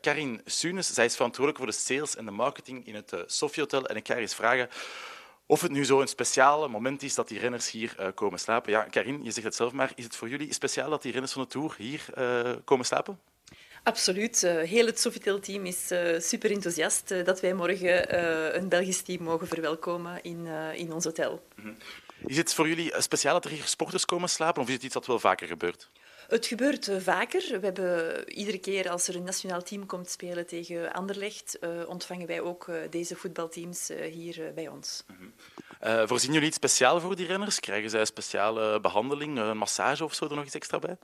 Karin 0.00 0.40
Sunes. 0.44 0.94
Zij 0.94 1.04
is 1.04 1.14
verantwoordelijk 1.14 1.58
voor 1.64 1.72
de 1.72 1.78
sales 1.78 2.16
en 2.16 2.24
de 2.24 2.30
marketing 2.30 2.86
in 2.86 2.94
het 2.94 3.12
Sofie 3.26 3.62
Hotel. 3.62 3.86
En 3.86 3.96
ik 3.96 4.06
ga 4.06 4.14
eens 4.14 4.34
vragen 4.34 4.43
of 5.46 5.60
het 5.60 5.70
nu 5.70 5.84
zo 5.84 6.00
een 6.00 6.08
speciaal 6.08 6.68
moment 6.68 7.02
is 7.02 7.14
dat 7.14 7.28
die 7.28 7.38
renners 7.38 7.70
hier 7.70 7.96
uh, 8.00 8.06
komen 8.14 8.38
slapen. 8.38 8.72
Ja, 8.72 8.82
Karin, 8.82 9.20
je 9.22 9.30
zegt 9.30 9.46
het 9.46 9.54
zelf 9.54 9.72
maar. 9.72 9.92
Is 9.94 10.04
het 10.04 10.16
voor 10.16 10.28
jullie 10.28 10.52
speciaal 10.52 10.90
dat 10.90 11.02
die 11.02 11.12
renners 11.12 11.32
van 11.32 11.42
de 11.42 11.48
Tour 11.48 11.74
hier 11.78 12.04
uh, 12.18 12.52
komen 12.64 12.86
slapen? 12.86 13.20
Absoluut. 13.82 14.42
Uh, 14.42 14.62
heel 14.62 14.86
het 14.86 15.00
Sofitel-team 15.00 15.66
is 15.66 15.92
super 16.18 16.50
enthousiast 16.50 17.24
dat 17.24 17.40
wij 17.40 17.54
morgen 17.54 18.16
een 18.56 18.68
Belgisch 18.68 19.02
team 19.02 19.22
mogen 19.22 19.48
verwelkomen 19.48 20.22
in, 20.22 20.46
in 20.74 20.92
ons 20.92 21.04
hotel. 21.04 21.46
-hmm. 21.54 21.76
Is 22.26 22.36
het 22.36 22.54
voor 22.54 22.68
jullie 22.68 22.92
speciaal 22.98 23.32
dat 23.32 23.44
er 23.44 23.50
hier 23.50 23.64
sporters 23.64 24.04
komen 24.04 24.28
slapen 24.28 24.62
of 24.62 24.68
is 24.68 24.74
het 24.74 24.82
iets 24.82 24.94
dat 24.94 25.06
wel 25.06 25.18
vaker 25.18 25.46
gebeurt? 25.46 25.90
Het 26.34 26.46
gebeurt 26.46 26.88
uh, 26.88 26.96
vaker. 26.98 27.60
We 27.60 27.64
hebben 27.64 28.28
iedere 28.32 28.58
keer 28.58 28.90
als 28.90 29.08
er 29.08 29.16
een 29.16 29.24
nationaal 29.24 29.62
team 29.62 29.86
komt 29.86 30.10
spelen 30.10 30.46
tegen 30.46 30.92
Anderlecht, 30.92 31.58
uh, 31.60 31.88
ontvangen 31.88 32.26
wij 32.26 32.40
ook 32.40 32.66
uh, 32.66 32.76
deze 32.90 33.16
voetbalteams 33.16 33.90
hier 34.10 34.52
bij 34.54 34.68
ons. 34.68 35.04
Mm 35.06 35.16
-hmm. 35.16 36.08
voorzien 36.08 36.32
jullie 36.32 36.46
iets 36.46 36.56
speciaal 36.56 37.00
voor 37.00 37.16
die 37.16 37.26
renners? 37.26 37.60
Krijgen 37.60 37.90
zij 37.90 38.00
een 38.00 38.06
speciale 38.06 38.80
behandeling, 38.80 39.38
een 39.38 39.56
massage 39.56 40.04
of 40.04 40.14
zo 40.14 40.24
er 40.28 40.34
nog 40.34 40.44
iets 40.44 40.54
extra 40.54 40.78
bij? 40.78 40.96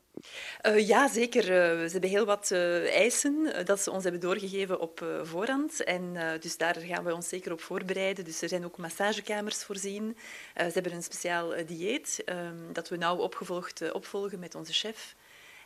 ja, 0.81 1.09
zeker. 1.09 1.43
ze 1.43 1.89
hebben 1.93 2.11
heel 2.11 2.25
wat 2.25 2.51
eisen 2.51 3.65
dat 3.65 3.81
ze 3.81 3.91
ons 3.91 4.03
hebben 4.03 4.21
doorgegeven 4.21 4.81
op 4.81 5.05
voorhand. 5.23 5.85
En 5.85 6.17
dus 6.41 6.57
daar 6.57 6.77
gaan 6.79 7.05
we 7.05 7.15
ons 7.15 7.29
zeker 7.29 7.53
op 7.53 7.61
voorbereiden. 7.61 8.25
Dus 8.25 8.43
er 8.43 8.49
zijn 8.49 8.65
ook 8.65 8.77
massagekamers 8.77 9.65
voorzien. 9.65 10.17
ze 10.57 10.71
hebben 10.73 10.93
een 10.93 11.03
speciaal 11.03 11.53
dieet 11.67 12.23
um, 12.27 12.73
dat 12.73 12.89
we 12.89 12.97
nauw 12.97 13.17
opgevolgd 13.17 13.93
opvolgen 13.93 14.39
met 14.39 14.55
onze 14.55 14.73
chef. 14.73 15.15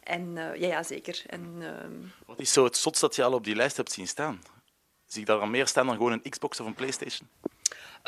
En 0.04 0.36
uh, 0.36 0.56
ja, 0.56 0.66
ja, 0.66 0.82
zeker. 0.82 1.22
En, 1.26 1.54
uh... 1.58 2.08
Wat 2.26 2.40
is 2.40 2.52
zo 2.52 2.64
het 2.64 2.76
zotst 2.76 3.00
dat 3.00 3.16
je 3.16 3.24
al 3.24 3.32
op 3.32 3.44
die 3.44 3.54
lijst 3.54 3.76
hebt 3.76 3.92
zien 3.92 4.08
staan? 4.08 4.42
Zie 5.06 5.20
ik 5.20 5.26
daar 5.26 5.38
dan 5.38 5.50
meer 5.50 5.66
staan 5.66 5.86
dan 5.86 5.96
gewoon 5.96 6.12
een 6.12 6.30
Xbox 6.30 6.60
of 6.60 6.66
een 6.66 6.74
PlayStation? 6.74 7.28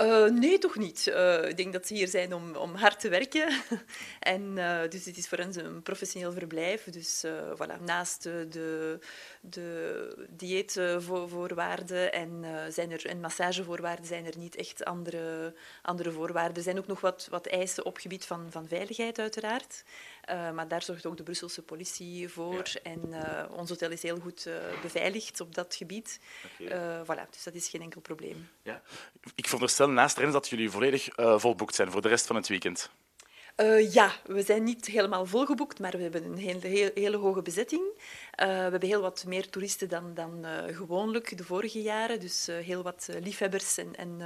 Uh, 0.03 0.31
nee, 0.31 0.59
toch 0.59 0.77
niet. 0.77 1.07
Uh, 1.07 1.49
ik 1.49 1.57
denk 1.57 1.73
dat 1.73 1.87
ze 1.87 1.95
hier 1.95 2.09
zijn 2.09 2.35
om, 2.35 2.57
om 2.57 2.75
hard 2.75 3.01
te 3.01 3.09
werken. 3.09 3.49
en, 4.21 4.43
uh, 4.57 4.81
dus 4.89 5.05
het 5.05 5.17
is 5.17 5.29
voor 5.29 5.39
hen 5.39 5.65
een 5.65 5.83
professioneel 5.83 6.33
verblijf. 6.33 6.85
Dus 6.85 7.25
voilà, 7.55 7.85
naast 7.85 8.23
de, 8.23 8.99
de 9.41 10.27
dieetvoorwaarden 10.31 12.13
en, 12.13 12.45
zijn 12.73 12.91
er, 12.91 13.07
en 13.07 13.21
massagevoorwaarden 13.21 14.07
zijn 14.07 14.27
er 14.27 14.39
niet 14.39 14.57
echt 14.57 14.85
andere, 14.85 15.55
andere 15.83 16.13
voorwaarden. 16.13 16.57
Er 16.57 16.63
zijn 16.63 16.79
ook 16.79 16.87
nog 16.87 17.01
wat, 17.01 17.27
wat 17.31 17.47
eisen 17.47 17.85
op 17.85 17.97
gebied 17.97 18.25
van, 18.25 18.47
van 18.51 18.69
veiligheid, 18.69 19.19
uiteraard. 19.19 19.85
Maar 20.27 20.69
daar 20.69 20.83
zorgt 20.83 21.07
ook 21.07 21.17
de 21.17 21.23
Brusselse 21.23 21.63
politie 21.63 22.29
voor. 22.29 22.71
Ja. 22.73 22.81
En 22.83 23.15
ons 23.51 23.69
hotel 23.69 23.91
is 23.91 24.03
heel 24.03 24.19
goed 24.19 24.49
beveiligd 24.83 25.41
op 25.41 25.55
dat 25.55 25.75
gebied. 25.75 26.21
Okay. 26.61 27.05
voilà, 27.05 27.31
dus 27.31 27.43
dat 27.43 27.55
is 27.55 27.69
geen 27.69 27.83
enkel 27.83 28.01
probleem. 28.01 28.49
Ja. 28.63 28.83
Ik 29.35 29.45
veronderstel 29.45 29.86
naast 29.93 30.33
dat 30.33 30.49
jullie 30.49 30.71
volledig 30.71 31.09
volboekt 31.17 31.75
zijn 31.75 31.91
voor 31.91 32.03
de 32.03 32.09
rest 32.09 32.27
van 32.27 32.37
het 32.37 32.49
weekend. 32.49 32.91
Uh, 33.57 33.93
ja, 33.93 34.13
we 34.25 34.43
zijn 34.43 34.63
niet 34.63 34.87
helemaal 34.87 35.27
volgeboekt, 35.27 35.81
maar 35.81 35.91
we 35.91 36.03
hebben 36.03 36.25
een 36.25 36.61
hele, 36.95 37.17
hoge 37.17 37.43
bezetting. 37.43 37.83
Uh, 37.83 38.47
we 38.47 38.53
hebben 38.53 38.85
heel 38.89 39.01
wat 39.01 39.25
meer 39.27 39.51
toeristen 39.51 39.89
dan, 39.89 40.15
dan 40.15 40.45
uh, 40.45 40.77
gewoonlijk 40.77 41.37
de 41.37 41.45
vorige 41.45 41.83
jaren. 41.83 42.21
Dus 42.21 42.47
heel 42.47 42.83
wat 42.83 43.09
liefhebbers 43.23 43.79
en, 43.79 43.97
en 43.97 44.21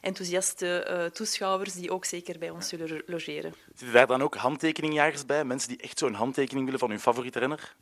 enthousiaste 0.00 1.10
toeschouwers 1.12 1.72
die 1.72 1.90
ook 1.90 2.04
zeker 2.04 2.38
bij 2.38 2.50
ons 2.50 2.68
zullen 2.68 3.02
logeren. 3.06 3.54
Zitten 3.68 3.92
daar 3.92 4.06
dan 4.06 4.22
ook 4.22 4.34
handtekeningjagers 4.34 5.26
bij? 5.26 5.44
Mensen 5.44 5.68
die 5.68 5.80
echt 5.80 5.98
zo'n 5.98 6.14
handtekening 6.14 6.64
willen 6.64 6.80
van 6.80 6.90
hun 6.90 7.00
favoriete 7.00 7.38
renner? 7.38 7.74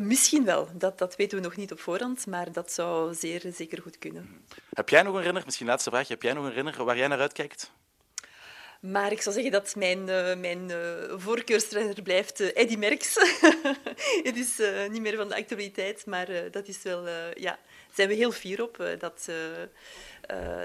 Misschien 0.00 0.44
wel. 0.44 0.68
Dat, 0.72 0.98
dat 0.98 1.16
weten 1.16 1.38
we 1.38 1.44
nog 1.44 1.56
niet 1.56 1.72
op 1.72 1.80
voorhand, 1.80 2.26
maar 2.26 2.52
dat 2.52 2.72
zou 2.72 3.14
zeer 3.14 3.42
zeker 3.54 3.82
goed 3.82 3.98
kunnen. 3.98 4.44
Heb 4.72 4.88
jij 4.88 5.02
nog 5.02 5.14
een 5.14 5.22
renner, 5.22 5.42
misschien 5.44 5.66
laatste 5.66 5.90
vraag, 5.90 6.08
heb 6.08 6.22
jij 6.22 6.32
nog 6.32 6.44
een 6.44 6.52
renner 6.52 6.84
waar 6.84 6.96
jij 6.96 7.08
naar 7.08 7.20
uitkijkt? 7.20 7.72
Maar 8.80 9.12
ik 9.12 9.22
zou 9.22 9.34
zeggen 9.34 9.52
dat 9.52 9.74
mijn, 9.76 9.98
uh, 9.98 10.36
mijn 10.36 10.68
uh, 10.70 11.18
voorkeurstrainer 11.18 12.02
blijft 12.02 12.40
uh, 12.40 12.50
Eddy 12.54 12.76
Merckx. 12.76 13.14
Het 14.28 14.36
is 14.36 14.60
niet 14.90 15.02
meer 15.02 15.16
van 15.16 15.28
de 15.28 15.36
actualiteit, 15.36 16.06
maar 16.06 16.50
dat 16.50 16.68
is 16.68 16.82
wel... 16.82 17.08
ja, 17.34 17.58
zijn 17.92 18.08
we 18.08 18.14
heel 18.14 18.32
fier 18.32 18.62
op 18.62 18.76
dat, 18.98 19.30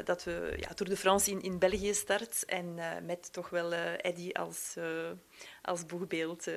dat 0.03 0.24
we 0.24 0.53
ja, 0.60 0.74
Tour 0.74 0.91
de 0.91 0.98
France 0.98 1.32
in, 1.32 1.41
in 1.41 1.60
België 1.60 1.94
start. 1.94 2.46
En 2.46 2.80
met 3.06 3.34
toch 3.34 3.50
wel 3.50 3.74
Eddy 3.98 4.32
als, 4.32 4.75
als 5.62 5.86
boegbeeld 5.86 6.48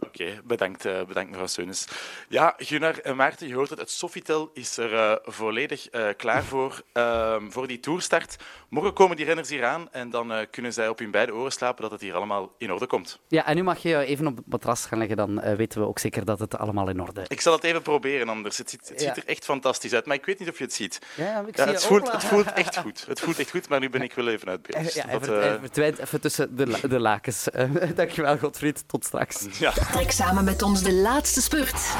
Oké, 0.00 0.22
okay, 0.22 0.40
bedankt, 0.44 0.86
uh, 0.86 1.02
bedankt 1.04 1.30
mevrouw 1.30 1.46
Seunis. 1.46 1.86
Ja, 2.28 2.54
Gunnar 2.56 2.98
en 2.98 3.16
Maarten, 3.16 3.48
je 3.48 3.54
hoort 3.54 3.70
het, 3.70 3.78
het 3.78 3.90
Sofitel 3.90 4.50
is 4.54 4.76
er 4.76 4.92
uh, 4.92 5.14
volledig 5.22 5.92
uh, 5.92 6.08
klaar 6.16 6.44
voor, 6.44 6.82
ehm, 6.92 7.50
voor 7.50 7.66
die 7.66 7.80
toerstart. 7.80 8.36
Morgen 8.68 8.92
komen 8.92 9.16
die 9.16 9.24
renners 9.24 9.48
hier 9.48 9.64
aan 9.64 9.88
en 9.92 10.10
dan 10.10 10.46
kunnen 10.50 10.72
zij 10.72 10.88
op 10.88 10.98
hun 10.98 11.10
beide 11.10 11.34
oren 11.34 11.52
slapen 11.52 11.82
dat 11.82 11.90
het 11.90 12.00
hier 12.00 12.14
allemaal 12.14 12.54
in 12.58 12.72
orde 12.72 12.86
komt. 12.86 13.18
Ja, 13.28 13.46
en 13.46 13.56
nu 13.56 13.62
mag 13.62 13.78
je 13.78 14.04
even 14.04 14.26
op 14.26 14.36
het 14.36 14.46
matras 14.46 14.86
gaan 14.86 14.98
leggen, 14.98 15.16
dan 15.16 15.56
weten 15.56 15.80
we 15.80 15.86
ook 15.86 15.98
zeker 15.98 16.24
dat 16.24 16.38
het 16.38 16.58
allemaal 16.58 16.88
in 16.88 17.00
orde 17.00 17.20
is. 17.20 17.26
Ik 17.28 17.40
zal 17.40 17.52
het 17.52 17.64
even 17.64 17.82
proberen 17.82 18.28
anders. 18.28 18.58
Het 18.58 18.70
ziet, 18.70 18.88
het 18.88 19.00
ziet 19.00 19.16
er 19.16 19.26
echt 19.26 19.44
fantastisch 19.44 19.92
uit, 19.92 20.06
maar 20.06 20.16
ik 20.16 20.26
weet 20.26 20.38
niet 20.38 20.48
of 20.48 20.58
je 20.58 20.64
het 20.64 20.72
ziet. 20.72 20.98
Ja, 21.14 21.44
ik 21.46 21.56
ja, 21.56 21.62
zie 21.62 21.72
het, 21.72 21.84
voelt, 21.84 22.12
het 22.12 22.24
voelt 22.24 22.52
echt 22.52 22.78
goed. 22.78 23.04
Het 23.06 23.20
voelt 23.20 23.38
echt 23.38 23.50
goed, 23.50 23.68
maar 23.68 23.80
nu 23.80 23.90
ben 23.90 24.02
ik 24.02 24.12
wel 24.12 24.28
even 24.28 24.48
uit 24.48 24.62
beeld. 24.62 24.94
Ja, 24.94 25.06
dat, 25.06 25.24
verdwijnt 25.24 25.98
even 25.98 26.20
tussen 26.20 26.56
de, 26.56 26.88
de 26.88 27.00
lakens. 27.00 27.46
dankjewel, 27.94 28.38
Godfried. 28.38 28.84
Tot 28.86 29.04
straks. 29.04 29.46
Ja. 29.58 29.72
Trek 29.92 30.10
samen 30.10 30.44
met 30.44 30.62
ons 30.62 30.82
de 30.82 30.92
laatste 30.94 31.40
spurt. 31.40 31.96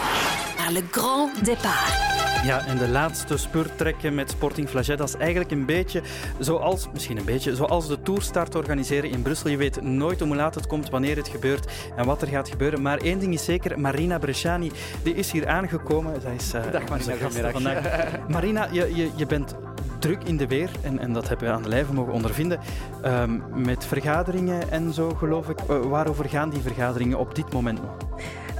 Naar 0.69 0.77
Le 0.77 0.87
Grand 0.91 1.45
Départ. 1.45 1.97
Ja, 2.45 2.67
en 2.67 2.79
de 2.79 2.89
laatste 2.89 3.37
spurt 3.37 3.79
trekken 3.79 4.15
met 4.15 4.31
Sporting 4.31 4.69
Flagey, 4.69 4.97
dat 4.97 5.09
is 5.09 5.15
eigenlijk 5.15 5.51
een 5.51 5.67
beetje 5.67 6.03
zoals, 6.39 6.89
misschien 6.93 7.17
een 7.17 7.25
beetje, 7.25 7.57
zoals 7.57 7.89
de 7.89 8.03
toerstart 8.03 8.55
organiseren 8.55 9.11
in 9.11 9.23
Brussel. 9.23 9.51
Je 9.51 9.57
weet 9.57 9.83
nooit 9.83 10.21
hoe 10.21 10.37
laat 10.37 10.55
het 10.55 10.67
komt, 10.67 10.91
wanneer 10.91 11.17
het 11.17 11.29
gebeurt 11.29 11.73
en 11.97 12.07
wat 12.07 12.23
er 12.23 12.29
gaat 12.29 12.49
gebeuren. 12.49 12.83
Maar 12.83 12.99
één 12.99 13.19
ding 13.19 13.35
is 13.35 13.45
zeker, 13.45 13.81
Marina 13.81 14.19
Bresciani, 14.19 14.71
die 15.03 15.15
is 15.15 15.31
hier 15.31 15.49
aangekomen. 15.49 16.21
Zij 16.21 16.35
is 16.35 16.55
uh, 16.55 16.73
Dag 16.73 16.89
Marina, 16.89 17.51
vandaag. 17.51 18.09
Marina, 18.29 18.69
je, 18.73 18.97
je, 18.97 19.11
je 19.15 19.27
bent 19.27 19.55
druk 19.99 20.23
in 20.25 20.37
de 20.37 20.47
weer 20.47 20.71
en, 20.83 20.99
en 20.99 21.13
dat 21.13 21.29
hebben 21.29 21.49
we 21.49 21.55
aan 21.55 21.63
de 21.63 21.69
lijve 21.69 21.93
mogen 21.93 22.13
ondervinden. 22.13 22.61
Um, 23.05 23.43
met 23.55 23.87
vergaderingen 23.87 24.71
en 24.71 24.93
zo, 24.93 25.15
geloof 25.15 25.49
ik. 25.49 25.59
Uh, 25.71 25.81
waarover 25.81 26.29
gaan 26.29 26.51
die 26.51 26.61
vergaderingen 26.61 27.19
op 27.19 27.35
dit 27.35 27.53
moment 27.53 27.83
nog? 27.83 27.97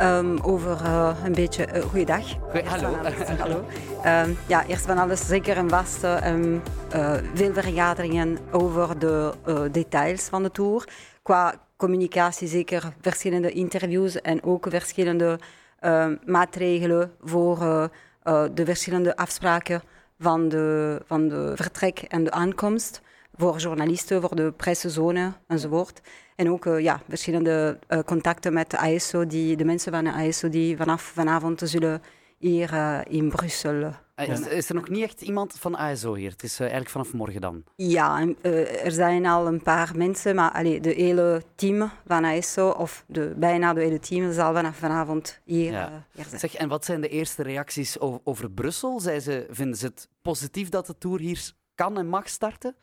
Um, 0.03 0.39
over 0.43 0.81
uh, 0.83 1.17
een 1.25 1.33
beetje. 1.33 1.67
Uh, 1.75 1.83
goeiedag. 1.83 2.25
Goeie, 2.51 2.69
hallo. 2.69 2.95
hallo. 3.39 3.65
Um, 4.07 4.37
ja, 4.47 4.67
eerst 4.67 4.87
van 4.87 4.99
alles 4.99 5.27
zeker 5.27 5.57
een 5.57 5.69
vaste. 5.69 6.21
Um, 6.27 6.63
veel 7.35 7.53
vergaderingen 7.53 8.39
over 8.51 8.99
de 8.99 9.33
details 9.73 10.23
van 10.23 10.43
de 10.43 10.51
tour. 10.51 10.89
Qua 11.23 11.55
communicatie 11.77 12.49
zeker 12.49 12.93
verschillende 13.01 13.51
interviews 13.51 14.21
en 14.21 14.43
ook 14.43 14.67
verschillende 14.69 15.39
maatregelen 16.25 17.13
voor 17.23 17.59
de 18.55 18.65
verschillende 18.65 19.17
afspraken 19.17 19.83
van 20.19 20.49
de, 20.49 20.99
van 21.07 21.29
de 21.29 21.53
vertrek 21.55 21.99
en 21.99 22.25
de 22.25 22.31
aankomst 22.31 23.01
voor 23.39 23.57
journalisten, 23.57 24.21
voor 24.21 24.37
de 24.37 24.53
pressezone 24.53 25.33
enzovoort. 25.47 26.01
En 26.37 26.51
ook 26.51 26.65
uh, 26.65 26.81
ja, 26.81 27.01
verschillende 27.09 27.79
uh, 27.89 27.99
contacten 27.99 28.53
met 28.53 28.75
ASO, 28.75 29.27
die, 29.27 29.57
de 29.57 29.65
mensen 29.65 29.93
van 29.93 30.05
de 30.05 30.13
ASO 30.13 30.49
die 30.49 30.77
vanaf 30.77 31.03
vanavond 31.03 31.61
zullen 31.65 32.03
hier 32.39 32.73
uh, 32.73 33.01
in 33.09 33.29
Brussel 33.29 33.93
is, 34.27 34.41
is, 34.41 34.69
er 34.69 34.75
nog 34.75 34.89
niet 34.89 35.03
echt 35.03 35.23
iemand 35.23 35.55
van 35.59 35.77
ASO 35.77 36.15
hier? 36.15 36.31
Het 36.31 36.43
is 36.43 36.55
uh, 36.55 36.61
eigenlijk 36.61 36.91
vanaf 36.91 37.13
morgen 37.13 37.41
dan. 37.41 37.65
Ja, 37.77 38.23
uh, 38.23 38.85
er 38.85 38.93
zijn 38.93 39.27
al 39.27 39.47
een 39.47 39.63
paar 39.63 39.93
mensen, 39.97 40.35
maar 40.35 40.51
allee, 40.51 40.81
de 40.81 40.93
hele 40.93 41.43
team 41.55 41.91
van 42.07 42.25
ASO, 42.25 42.69
of 42.69 43.05
de, 43.07 43.35
bijna 43.37 43.73
de 43.73 43.81
hele 43.81 43.99
team, 43.99 44.33
zal 44.33 44.55
vanaf 44.55 44.77
vanavond 44.77 45.41
hier, 45.45 45.73
ja. 45.73 45.89
uh, 45.89 45.95
hier 46.13 46.25
zijn. 46.25 46.41
Zeg, 46.41 46.55
en 46.55 46.69
wat 46.69 46.85
zijn 46.85 47.01
de 47.01 47.09
eerste 47.09 47.43
reacties 47.43 47.99
over, 47.99 48.21
over 48.25 48.51
Brussel? 48.51 49.01
Zij 49.01 49.21
ze, 49.21 49.47
vinden 49.51 49.77
ze 49.77 49.87
het 49.87 50.09
positief 50.23 50.69
dat 50.69 50.87
de 50.87 50.99
Tour 50.99 51.21
hier 51.21 51.53
kan 51.75 51.99
en 51.99 52.09
mag 52.09 52.29
starten? 52.29 52.77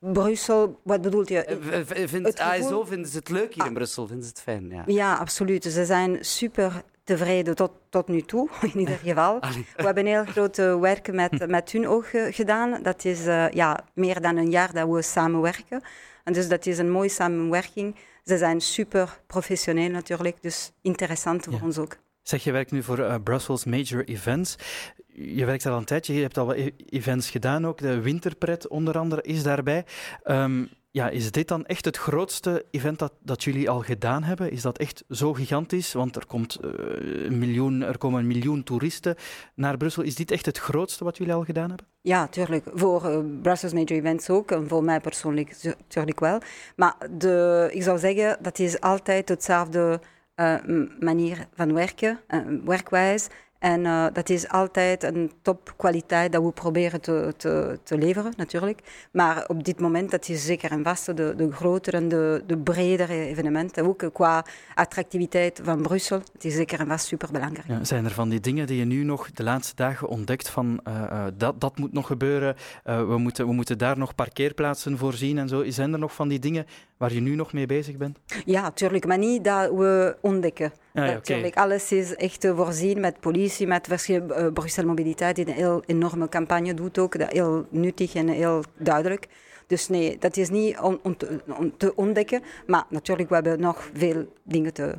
Brussel, 0.00 0.80
wat 0.82 1.00
bedoelt 1.00 1.28
je? 1.28 1.58
Vindt 2.06 2.38
ASO, 2.38 2.84
vinden 2.84 3.10
ze 3.10 3.18
het 3.18 3.28
leuk 3.28 3.54
hier 3.54 3.62
ah. 3.62 3.68
in 3.68 3.74
Brussel? 3.74 4.06
Vinden 4.06 4.24
ze 4.24 4.30
het 4.30 4.40
fijn? 4.40 4.70
Ja, 4.70 4.82
ja 4.86 5.14
absoluut. 5.14 5.64
Ze 5.64 5.84
zijn 5.84 6.18
super 6.20 6.82
tevreden 7.04 7.54
tot, 7.54 7.70
tot 7.88 8.08
nu 8.08 8.22
toe, 8.22 8.48
in 8.72 8.78
ieder 8.78 8.98
geval. 8.98 9.40
We 9.76 9.82
hebben 9.82 10.06
heel 10.06 10.24
groot 10.24 10.56
werk 10.56 11.12
met, 11.12 11.48
met 11.56 11.72
hun 11.72 11.88
ook 11.88 12.06
gedaan. 12.30 12.82
Dat 12.82 13.04
is 13.04 13.26
uh, 13.26 13.50
ja, 13.50 13.84
meer 13.94 14.20
dan 14.20 14.36
een 14.36 14.50
jaar 14.50 14.72
dat 14.72 14.88
we 14.88 15.02
samenwerken. 15.02 15.82
En 16.24 16.32
dus 16.32 16.48
dat 16.48 16.66
is 16.66 16.78
een 16.78 16.90
mooie 16.90 17.08
samenwerking. 17.08 17.96
Ze 18.24 18.38
zijn 18.38 18.60
super 18.60 19.20
professioneel 19.26 19.90
natuurlijk, 19.90 20.42
dus 20.42 20.72
interessant 20.82 21.44
voor 21.44 21.52
ja. 21.52 21.60
ons 21.62 21.78
ook. 21.78 21.96
Zeg, 22.28 22.44
je 22.44 22.52
werkt 22.52 22.70
nu 22.70 22.82
voor 22.82 22.98
uh, 22.98 23.14
Brussels 23.24 23.64
Major 23.64 24.04
Events. 24.04 24.56
Je 25.12 25.44
werkt 25.44 25.66
al 25.66 25.76
een 25.76 25.84
tijdje, 25.84 26.14
je 26.14 26.20
hebt 26.20 26.38
al 26.38 26.46
wat 26.46 26.56
e-, 26.56 26.70
events 26.88 27.30
gedaan 27.30 27.66
ook. 27.66 27.78
De 27.78 28.00
Winterpret 28.00 28.68
onder 28.68 28.98
andere 28.98 29.22
is 29.22 29.42
daarbij. 29.42 29.84
Um, 30.24 30.68
ja, 30.90 31.08
is 31.08 31.30
dit 31.30 31.48
dan 31.48 31.66
echt 31.66 31.84
het 31.84 31.96
grootste 31.96 32.64
event 32.70 32.98
dat, 32.98 33.12
dat 33.22 33.44
jullie 33.44 33.70
al 33.70 33.80
gedaan 33.80 34.22
hebben? 34.22 34.50
Is 34.50 34.62
dat 34.62 34.78
echt 34.78 35.04
zo 35.10 35.32
gigantisch? 35.32 35.92
Want 35.92 36.16
er, 36.16 36.26
komt, 36.26 36.58
uh, 36.64 36.70
een 37.24 37.38
miljoen, 37.38 37.82
er 37.82 37.98
komen 37.98 38.20
een 38.20 38.26
miljoen 38.26 38.62
toeristen 38.62 39.16
naar 39.54 39.76
Brussel. 39.76 40.02
Is 40.02 40.14
dit 40.14 40.30
echt 40.30 40.46
het 40.46 40.58
grootste 40.58 41.04
wat 41.04 41.16
jullie 41.16 41.34
al 41.34 41.44
gedaan 41.44 41.68
hebben? 41.68 41.86
Ja, 42.00 42.26
tuurlijk. 42.26 42.64
Voor 42.74 43.04
uh, 43.04 43.18
Brussels 43.42 43.72
Major 43.72 43.90
Events 43.90 44.30
ook. 44.30 44.50
En 44.50 44.68
voor 44.68 44.84
mij 44.84 45.00
persoonlijk 45.00 45.56
natuurlijk 45.62 46.20
wel. 46.20 46.40
Maar 46.76 46.94
de, 47.10 47.68
ik 47.72 47.82
zou 47.82 47.98
zeggen, 47.98 48.38
dat 48.42 48.58
is 48.58 48.80
altijd 48.80 49.28
hetzelfde 49.28 50.00
manier 51.00 51.46
van 51.54 51.72
werken, 51.72 52.20
werkwijs. 52.64 53.28
En 53.58 53.80
uh, 53.80 54.06
dat 54.12 54.28
is 54.28 54.48
altijd 54.48 55.02
een 55.02 55.32
topkwaliteit 55.42 56.32
dat 56.32 56.42
we 56.42 56.50
proberen 56.50 57.00
te, 57.00 57.34
te, 57.36 57.78
te, 57.82 57.98
leveren, 57.98 58.32
natuurlijk. 58.36 59.08
Maar 59.12 59.44
op 59.46 59.64
dit 59.64 59.80
moment 59.80 60.10
dat 60.10 60.28
is 60.28 60.44
zeker 60.44 60.70
en 60.70 60.84
vast 60.84 61.16
de, 61.16 61.34
de 61.36 61.52
grotere 61.52 61.96
en 61.96 62.08
de, 62.08 62.42
de 62.46 62.58
bredere 62.58 63.12
evenementen. 63.12 63.86
Ook 63.86 64.10
qua 64.12 64.44
attractiviteit 64.74 65.60
van 65.64 65.82
Brussel. 65.82 66.20
Het 66.32 66.44
is 66.44 66.54
zeker 66.54 66.80
en 66.80 66.86
vast 66.86 67.06
superbelangrijk. 67.06 67.68
Ja, 67.68 67.84
zijn 67.84 68.04
er 68.04 68.10
van 68.10 68.28
die 68.28 68.40
dingen 68.40 68.66
die 68.66 68.78
je 68.78 68.84
nu 68.84 69.04
nog 69.04 69.32
de 69.32 69.42
laatste 69.42 69.74
dagen 69.74 70.08
ontdekt 70.08 70.48
van 70.48 70.80
dat, 71.36 71.60
dat 71.60 71.78
moet 71.78 71.92
nog 71.92 72.06
gebeuren, 72.06 72.56
we, 72.84 73.18
moeten, 73.18 73.46
we 73.46 73.52
moeten 73.52 73.78
daar 73.78 73.98
nog 73.98 74.14
parkeerplaatsen 74.14 74.98
voorzien 74.98 75.38
en 75.38 75.48
zo. 75.48 75.70
Zijn 75.70 75.92
er 75.92 75.98
nog 75.98 76.14
van 76.14 76.28
die 76.28 76.38
dingen 76.38 76.66
waar 76.98 77.12
je 77.12 77.20
nu 77.20 77.34
nog 77.34 77.52
mee 77.52 77.66
bezig 77.66 77.96
bent? 77.96 78.18
Ja, 78.44 78.62
natuurlijk. 78.62 79.06
Maar 79.06 79.18
niet 79.18 79.44
dat 79.44 79.70
we 79.70 80.16
ontdekken. 80.20 80.72
Ja, 80.92 81.04
natuurlijk. 81.04 81.56
Alles 81.56 81.92
is 81.92 82.14
echt 82.14 82.46
voorzien 82.46 83.00
met 83.00 83.20
politie, 83.20 83.66
met 83.66 83.86
verschillende 83.86 84.34
uh, 84.34 84.52
Brussel 84.52 84.84
Mobiliteit, 84.84 85.36
die 85.36 85.46
een 85.46 85.52
heel 85.52 85.82
enorme 85.86 86.28
campagne 86.28 86.74
doet 86.74 86.98
ook. 86.98 87.18
Dat 87.18 87.32
heel 87.32 87.66
nuttig 87.70 88.14
en 88.14 88.28
heel 88.28 88.62
duidelijk. 88.78 89.28
Dus 89.66 89.88
nee, 89.88 90.18
dat 90.18 90.36
is 90.36 90.48
niet 90.48 90.78
om, 90.78 90.98
om, 91.02 91.16
te, 91.16 91.40
om 91.58 91.76
te 91.76 91.94
ontdekken. 91.94 92.42
Maar 92.66 92.84
natuurlijk, 92.90 93.28
we 93.28 93.34
hebben 93.34 93.60
nog 93.60 93.90
veel 93.94 94.32
dingen 94.44 94.72
te, 94.72 94.94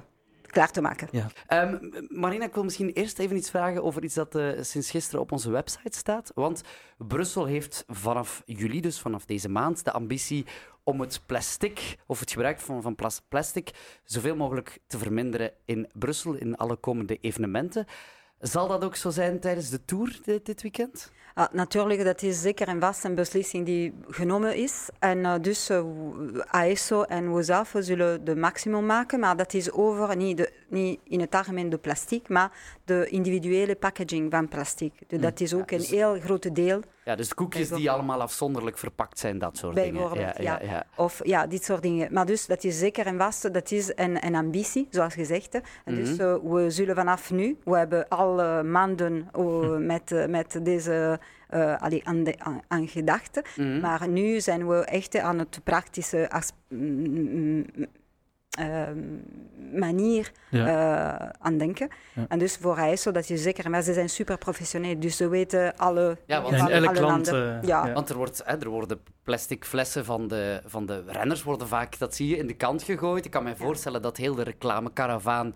klaar 0.46 0.72
te 0.72 0.82
maken. 0.82 1.08
Ja. 1.12 1.28
Um, 1.64 2.08
Marina, 2.10 2.46
ik 2.46 2.54
wil 2.54 2.64
misschien 2.64 2.92
eerst 2.92 3.20
even 3.20 3.36
iets 3.36 3.50
vragen 3.50 3.84
over 3.84 4.04
iets 4.04 4.14
dat 4.14 4.36
uh, 4.36 4.50
sinds 4.62 4.92
gisteren 4.92 5.22
op 5.22 5.32
onze 5.32 5.52
website 5.52 5.98
staat. 5.98 6.32
Want 6.36 6.62
Brussel 6.98 7.46
heeft 7.46 7.84
vanaf 7.88 8.42
juli, 8.46 8.82
dus 8.82 9.00
vanaf 9.00 9.26
deze 9.26 9.50
maand, 9.50 9.86
de 9.86 9.92
ambitie 9.92 10.46
om 10.90 11.00
het 11.00 11.22
plastic, 11.26 11.98
of 12.06 12.20
het 12.20 12.32
gebruik 12.32 12.60
van, 12.60 12.82
van 12.82 12.96
plastic, 13.30 13.72
zoveel 14.04 14.36
mogelijk 14.36 14.80
te 14.88 14.98
verminderen 14.98 15.52
in 15.66 15.90
Brussel, 15.94 16.34
in 16.34 16.58
alle 16.58 16.76
komende 16.76 17.18
evenementen. 17.22 17.86
Zal 18.40 18.68
dat 18.68 18.84
ook 18.84 18.96
zo 18.96 19.10
zijn 19.10 19.40
tijdens 19.40 19.70
de 19.70 19.86
Tour 19.86 20.20
dit, 20.24 20.46
dit 20.46 20.62
weekend? 20.62 21.12
Ah, 21.34 21.54
natuurlijk, 21.54 22.04
dat 22.04 22.22
is 22.22 22.42
zeker 22.42 22.68
en 22.68 22.80
vast 22.80 23.04
een 23.04 23.16
beslissing 23.16 23.66
die 23.66 23.94
genomen 24.08 24.56
is. 24.56 24.90
En 25.00 25.18
uh, 25.18 25.36
dus 25.42 25.70
uh, 25.70 25.84
AESO 26.48 27.04
en 27.04 27.34
we 27.34 27.44
zelf 27.44 27.74
zullen 27.80 28.24
de 28.24 28.36
maximum 28.36 28.86
maken, 28.86 29.20
maar 29.20 29.38
dat 29.38 29.54
is 29.54 29.72
over 29.72 30.16
niet, 30.16 30.38
de, 30.38 30.52
niet 30.72 31.00
in 31.04 31.20
het 31.20 31.36
algemeen 31.36 31.70
de 31.70 31.78
plastic, 31.78 32.30
maar 32.30 32.52
de 32.86 33.08
individuele 33.10 33.76
packaging 33.76 34.32
van 34.32 34.48
plastic. 34.48 34.94
Dus 35.08 35.22
dat 35.22 35.40
is 35.40 35.54
ook 35.54 35.72
een 35.72 35.78
dus- 35.78 35.90
heel 35.90 36.20
groot 36.20 36.56
deel. 36.56 36.82
Ja, 37.06 37.16
dus 37.16 37.34
koekjes 37.34 37.70
die 37.70 37.92
allemaal 37.92 38.22
afzonderlijk 38.22 38.78
verpakt 38.78 39.20
zijn, 39.20 39.38
dat 39.38 39.58
soort 39.58 39.76
dingen. 39.76 40.20
Ja, 40.20 40.34
ja, 40.38 40.60
ja, 40.62 40.86
Of 40.96 41.22
ja, 41.24 41.48
dit 41.48 41.64
soort 41.64 41.82
dingen. 41.82 42.14
Maar 42.14 42.26
dus 42.26 42.46
dat 42.46 42.64
is 42.64 42.80
zeker 42.80 43.06
en 43.06 43.18
vast, 43.18 43.54
dat 43.54 43.72
is 43.72 43.92
een, 43.96 44.26
een 44.26 44.36
ambitie, 44.36 44.88
zoals 44.90 45.14
gezegd. 45.14 45.60
En 45.86 45.96
dus 45.96 46.18
uh, 46.18 46.36
we 46.44 46.70
zullen 46.70 46.96
vanaf 46.96 47.32
nu, 47.32 47.58
we 47.64 47.78
hebben 47.78 48.08
al 48.08 48.64
maanden 48.64 49.30
met, 49.92 50.28
met 50.28 50.60
deze 50.64 51.20
uh, 51.54 51.82
allee, 51.82 52.02
aan, 52.06 52.24
de, 52.24 52.36
aan, 52.68 52.88
gedacht. 52.88 53.42
Mm 53.56 53.80
Maar 53.80 54.08
nu 54.08 54.42
zijn 54.42 54.68
we 54.68 54.76
echt 54.86 55.18
aan 55.18 55.40
het 55.40 55.60
praktische 55.64 56.30
manier 59.74 60.32
ja. 60.50 60.68
uh, 60.68 61.30
aan 61.40 61.58
denken. 61.58 61.90
Ja. 62.14 62.26
En 62.28 62.40
dus 62.40 62.58
voor 62.58 62.78
IJssel, 62.78 63.12
dat 63.12 63.28
je 63.28 63.38
zeker... 63.38 63.70
Maar 63.70 63.82
ze 63.82 63.94
zijn 63.94 64.10
super 64.10 64.38
professioneel, 64.38 65.00
dus 65.00 65.18
ze 65.18 65.28
weten 65.28 65.78
alle, 65.78 66.18
ja, 66.26 66.42
want, 66.42 66.60
alle, 66.60 66.88
alle 66.88 67.02
landen. 67.02 67.60
ja. 67.66 67.94
Want 67.94 68.10
er, 68.10 68.16
wordt, 68.16 68.42
hè, 68.46 68.58
er 68.58 68.70
worden 68.70 69.00
plastic 69.24 69.66
flessen 69.66 70.06
van 70.06 70.28
de, 70.28 70.62
van 70.66 70.86
de 70.86 71.04
renners 71.08 71.44
worden 71.44 71.68
vaak, 71.68 72.00
dat 72.00 72.16
zie 72.16 72.28
je, 72.28 72.38
in 72.38 72.48
de 72.48 72.56
kant 72.56 72.84
gegooid. 72.84 73.26
Ik 73.26 73.32
kan 73.32 73.44
me 73.44 73.56
voorstellen 73.56 74.02
dat 74.02 74.18
heel 74.18 74.36
de 74.36 74.44
reclamekaravaan... 74.44 75.56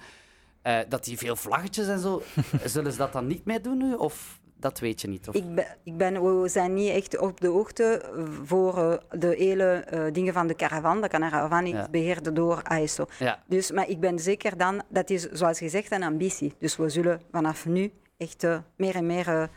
Uh, 0.68 0.78
dat 0.90 1.04
die 1.04 1.18
veel 1.18 1.36
vlaggetjes 1.36 1.88
en 1.88 2.00
zo... 2.00 2.22
zullen 2.66 2.92
ze 2.92 2.98
dat 2.98 3.14
dan 3.14 3.28
niet 3.28 3.46
meer 3.46 3.62
doen 3.62 3.78
nu? 3.78 3.94
Of 3.94 4.40
dat 4.64 4.80
weet 4.80 5.02
je 5.02 5.08
niet. 5.08 5.28
Of? 5.28 5.36
Ik 5.36 5.56
ben, 5.56 5.66
ik 5.84 5.98
ben, 5.98 6.42
we 6.42 6.48
zijn 6.48 6.74
niet 6.74 6.90
echt 6.90 7.18
op 7.18 7.42
de 7.42 7.48
hoogte 7.48 8.02
voor 8.44 8.78
uh, 8.78 9.20
de 9.20 9.36
hele 9.38 9.86
uh, 9.94 10.14
dingen 10.14 10.34
van 10.34 10.48
de 10.48 10.56
caravan. 10.56 11.02
De 11.02 11.08
caravan 11.08 11.66
is 11.66 11.72
ja. 11.72 11.88
beheerd 11.92 12.36
door 12.36 12.64
ASO. 12.64 13.06
Ja. 13.20 13.44
Dus, 13.48 13.72
maar 13.72 13.90
ik 13.90 14.00
ben 14.00 14.20
zeker 14.20 14.58
dan, 14.58 14.82
dat 14.88 15.10
is 15.10 15.30
zoals 15.32 15.58
gezegd 15.58 15.92
een 15.92 16.04
ambitie. 16.04 16.54
Dus 16.60 16.76
we 16.76 16.90
zullen 16.90 17.22
vanaf 17.32 17.66
nu 17.66 17.92
echt 18.18 18.44
uh, 18.44 18.58
meer 18.76 18.96
en 18.96 19.06
meer 19.06 19.50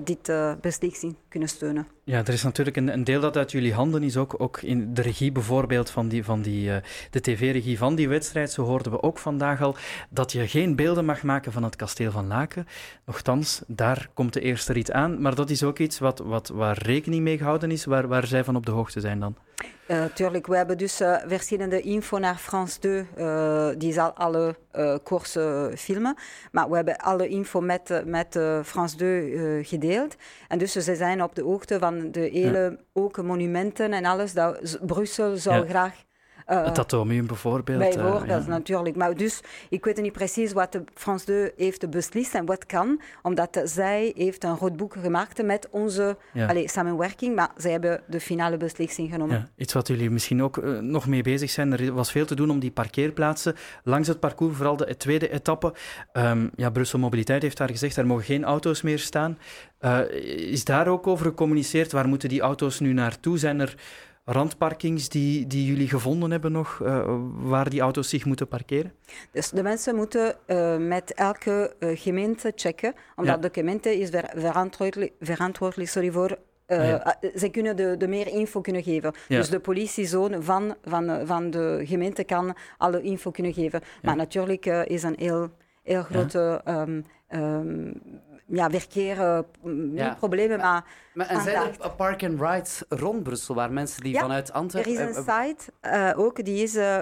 dit 0.00 0.32
beslissing 0.60 1.16
kunnen 1.28 1.48
steunen. 1.48 1.86
Ja, 2.12 2.18
er 2.18 2.32
is 2.32 2.42
natuurlijk 2.42 2.76
een, 2.76 2.92
een, 2.92 3.04
deel 3.04 3.20
dat 3.20 3.36
uit 3.36 3.52
jullie 3.52 3.74
handen 3.74 4.02
is, 4.02 4.16
ook, 4.16 4.34
ook 4.38 4.62
in 4.62 4.94
de 4.94 5.02
regie 5.02 5.32
bijvoorbeeld 5.32 5.90
van, 5.90 6.08
die, 6.08 6.24
van 6.24 6.42
die, 6.42 6.68
uh, 6.68 6.76
de 7.10 7.20
tv-regie 7.20 7.78
van 7.78 7.94
die 7.94 8.08
wedstrijd. 8.08 8.50
Zo 8.50 8.64
hoorden 8.64 8.92
we 8.92 9.02
ook 9.02 9.18
vandaag 9.18 9.62
al 9.62 9.76
dat 10.08 10.32
je 10.32 10.48
geen 10.48 10.76
beelden 10.76 11.04
mag 11.04 11.22
maken 11.22 11.52
van 11.52 11.62
het 11.62 11.76
kasteel 11.76 12.10
van 12.10 12.26
Laken. 12.26 12.66
Nochtans, 13.04 13.62
daar 13.66 14.08
komt 14.14 14.32
de 14.32 14.40
eerste 14.40 14.72
rit 14.72 14.92
aan. 14.92 15.20
Maar 15.20 15.34
dat 15.34 15.50
is 15.50 15.62
ook 15.62 15.78
iets 15.78 15.98
wat, 15.98 16.18
wat, 16.18 16.48
waar 16.48 16.78
rekening 16.82 17.22
mee 17.22 17.38
gehouden 17.38 17.70
is, 17.70 17.84
waar, 17.84 18.08
waar 18.08 18.26
zij 18.26 18.44
van 18.44 18.56
op 18.56 18.66
de 18.66 18.72
hoogte 18.72 19.00
zijn 19.00 19.20
dan. 19.20 19.36
Uh, 19.88 20.04
tuurlijk, 20.04 20.46
we 20.46 20.56
hebben 20.56 20.78
dus 20.78 21.00
uh, 21.00 21.16
verschillende 21.26 21.80
info 21.80 22.18
naar 22.18 22.36
France 22.36 22.78
2. 22.78 23.06
Uh, 23.16 23.68
die 23.78 23.92
zal 23.92 24.10
alle 24.10 24.56
koersen 25.02 25.78
filmen. 25.78 26.16
Maar 26.52 26.68
we 26.70 26.76
hebben 26.76 26.96
alle 26.96 27.28
info 27.28 27.60
met, 27.60 28.02
met 28.04 28.38
France 28.64 28.96
2 28.96 29.64
gedeeld. 29.64 30.16
En 30.48 30.58
dus 30.58 30.72
ze 30.72 30.94
zijn 30.94 31.22
op 31.22 31.34
de 31.34 31.42
hoogte 31.42 31.78
van 31.78 32.01
de 32.10 32.20
hele, 32.20 32.78
ook 32.92 33.22
monumenten 33.22 33.92
en 33.92 34.04
alles. 34.04 34.32
Dat 34.32 34.78
Brussel 34.86 35.36
zou 35.36 35.66
graag 35.66 36.04
het 36.46 36.78
atomium 36.78 37.26
bijvoorbeeld. 37.26 37.78
Bijvoorbeeld, 37.78 38.22
uh, 38.22 38.28
ja. 38.28 38.46
natuurlijk. 38.46 38.96
Maar 38.96 39.14
dus, 39.16 39.40
ik 39.68 39.84
weet 39.84 40.00
niet 40.00 40.12
precies 40.12 40.52
wat 40.52 40.72
de 40.72 40.84
France 40.94 41.24
2 41.24 41.52
heeft 41.56 41.90
beslist 41.90 42.34
en 42.34 42.44
wat 42.44 42.66
kan, 42.66 43.00
omdat 43.22 43.60
zij 43.64 44.12
heeft 44.16 44.44
een 44.44 44.56
rood 44.56 44.76
boek 44.76 44.96
gemaakt 45.02 45.42
met 45.42 45.68
onze 45.70 46.16
ja. 46.32 46.46
allez, 46.46 46.72
samenwerking, 46.72 47.34
maar 47.34 47.50
zij 47.56 47.70
hebben 47.70 48.00
de 48.06 48.20
finale 48.20 48.56
beslissing 48.56 49.10
genomen. 49.10 49.36
Ja. 49.36 49.48
Iets 49.56 49.72
wat 49.72 49.88
jullie 49.88 50.10
misschien 50.10 50.42
ook 50.42 50.56
uh, 50.56 50.78
nog 50.78 51.06
mee 51.06 51.22
bezig 51.22 51.50
zijn, 51.50 51.72
er 51.72 51.92
was 51.92 52.10
veel 52.10 52.26
te 52.26 52.34
doen 52.34 52.50
om 52.50 52.58
die 52.58 52.70
parkeerplaatsen 52.70 53.54
langs 53.84 54.08
het 54.08 54.20
parcours, 54.20 54.56
vooral 54.56 54.76
de 54.76 54.96
tweede 54.96 55.30
etappe. 55.30 55.74
Um, 56.12 56.50
ja, 56.56 56.70
Brussel 56.70 56.98
Mobiliteit 56.98 57.42
heeft 57.42 57.56
daar 57.56 57.70
gezegd, 57.70 57.96
er 57.96 58.06
mogen 58.06 58.24
geen 58.24 58.44
auto's 58.44 58.82
meer 58.82 58.98
staan. 58.98 59.38
Uh, 59.80 60.10
is 60.50 60.64
daar 60.64 60.88
ook 60.88 61.06
over 61.06 61.26
gecommuniceerd? 61.26 61.92
Waar 61.92 62.08
moeten 62.08 62.28
die 62.28 62.40
auto's 62.40 62.80
nu 62.80 62.92
naartoe? 62.92 63.38
Zijn 63.38 63.60
er 63.60 63.74
randparkings 64.24 65.08
die, 65.08 65.46
die 65.46 65.66
jullie 65.66 65.88
gevonden 65.88 66.30
hebben 66.30 66.52
nog, 66.52 66.80
uh, 66.82 67.16
waar 67.32 67.70
die 67.70 67.80
auto's 67.80 68.08
zich 68.08 68.24
moeten 68.24 68.48
parkeren? 68.48 68.92
Dus 69.30 69.50
de 69.50 69.62
mensen 69.62 69.94
moeten 69.94 70.36
uh, 70.46 70.76
met 70.76 71.14
elke 71.14 71.74
uh, 71.78 71.98
gemeente 71.98 72.52
checken, 72.54 72.94
omdat 73.16 73.34
ja. 73.34 73.48
de 73.48 73.50
gemeente 73.52 73.98
is 73.98 74.10
ver 74.10 74.30
verantwoordelijk, 74.34 75.12
verantwoordelijk 75.20 75.90
sorry, 75.90 76.10
voor 76.10 76.38
uh, 76.66 76.88
ja. 76.88 77.16
Zij 77.34 77.50
kunnen 77.50 77.76
de, 77.76 77.96
de, 77.96 78.08
meer 78.08 78.28
info 78.28 78.60
kunnen 78.60 78.82
geven. 78.82 79.14
Ja. 79.28 79.38
Dus 79.38 79.48
de 79.48 79.60
politiezone 79.60 80.42
van, 80.42 80.74
van, 80.84 81.26
van 81.26 81.50
de 81.50 81.82
gemeente 81.84 82.24
kan 82.24 82.56
alle 82.78 83.02
info 83.02 83.30
kunnen 83.30 83.52
geven. 83.52 83.80
Ja. 83.82 83.88
Maar 84.02 84.16
natuurlijk 84.16 84.66
uh, 84.66 84.86
is 84.86 85.02
een 85.02 85.16
heel, 85.18 85.50
heel 85.82 86.02
grote 86.02 86.60
um, 86.68 87.04
um, 87.28 88.02
ja, 88.46 88.70
verkeer, 88.70 89.16
uh, 89.16 89.38
ja. 89.94 90.14
problemen, 90.14 90.58
maar... 90.58 90.84
maar 91.14 91.26
en 91.26 91.40
zijn 91.40 91.56
er 91.56 91.90
park 91.90 92.24
and 92.24 92.40
rides 92.40 92.82
rond 92.88 93.22
Brussel, 93.22 93.54
waar 93.54 93.72
mensen 93.72 94.02
die 94.02 94.12
ja, 94.12 94.20
vanuit 94.20 94.52
Antwerpen... 94.52 94.96
er 94.96 95.08
is 95.08 95.16
een 95.16 95.22
site 95.22 95.72
uh, 95.82 96.10
ook, 96.16 96.44
die 96.44 96.62
is... 96.62 96.74
Uh, 96.74 96.98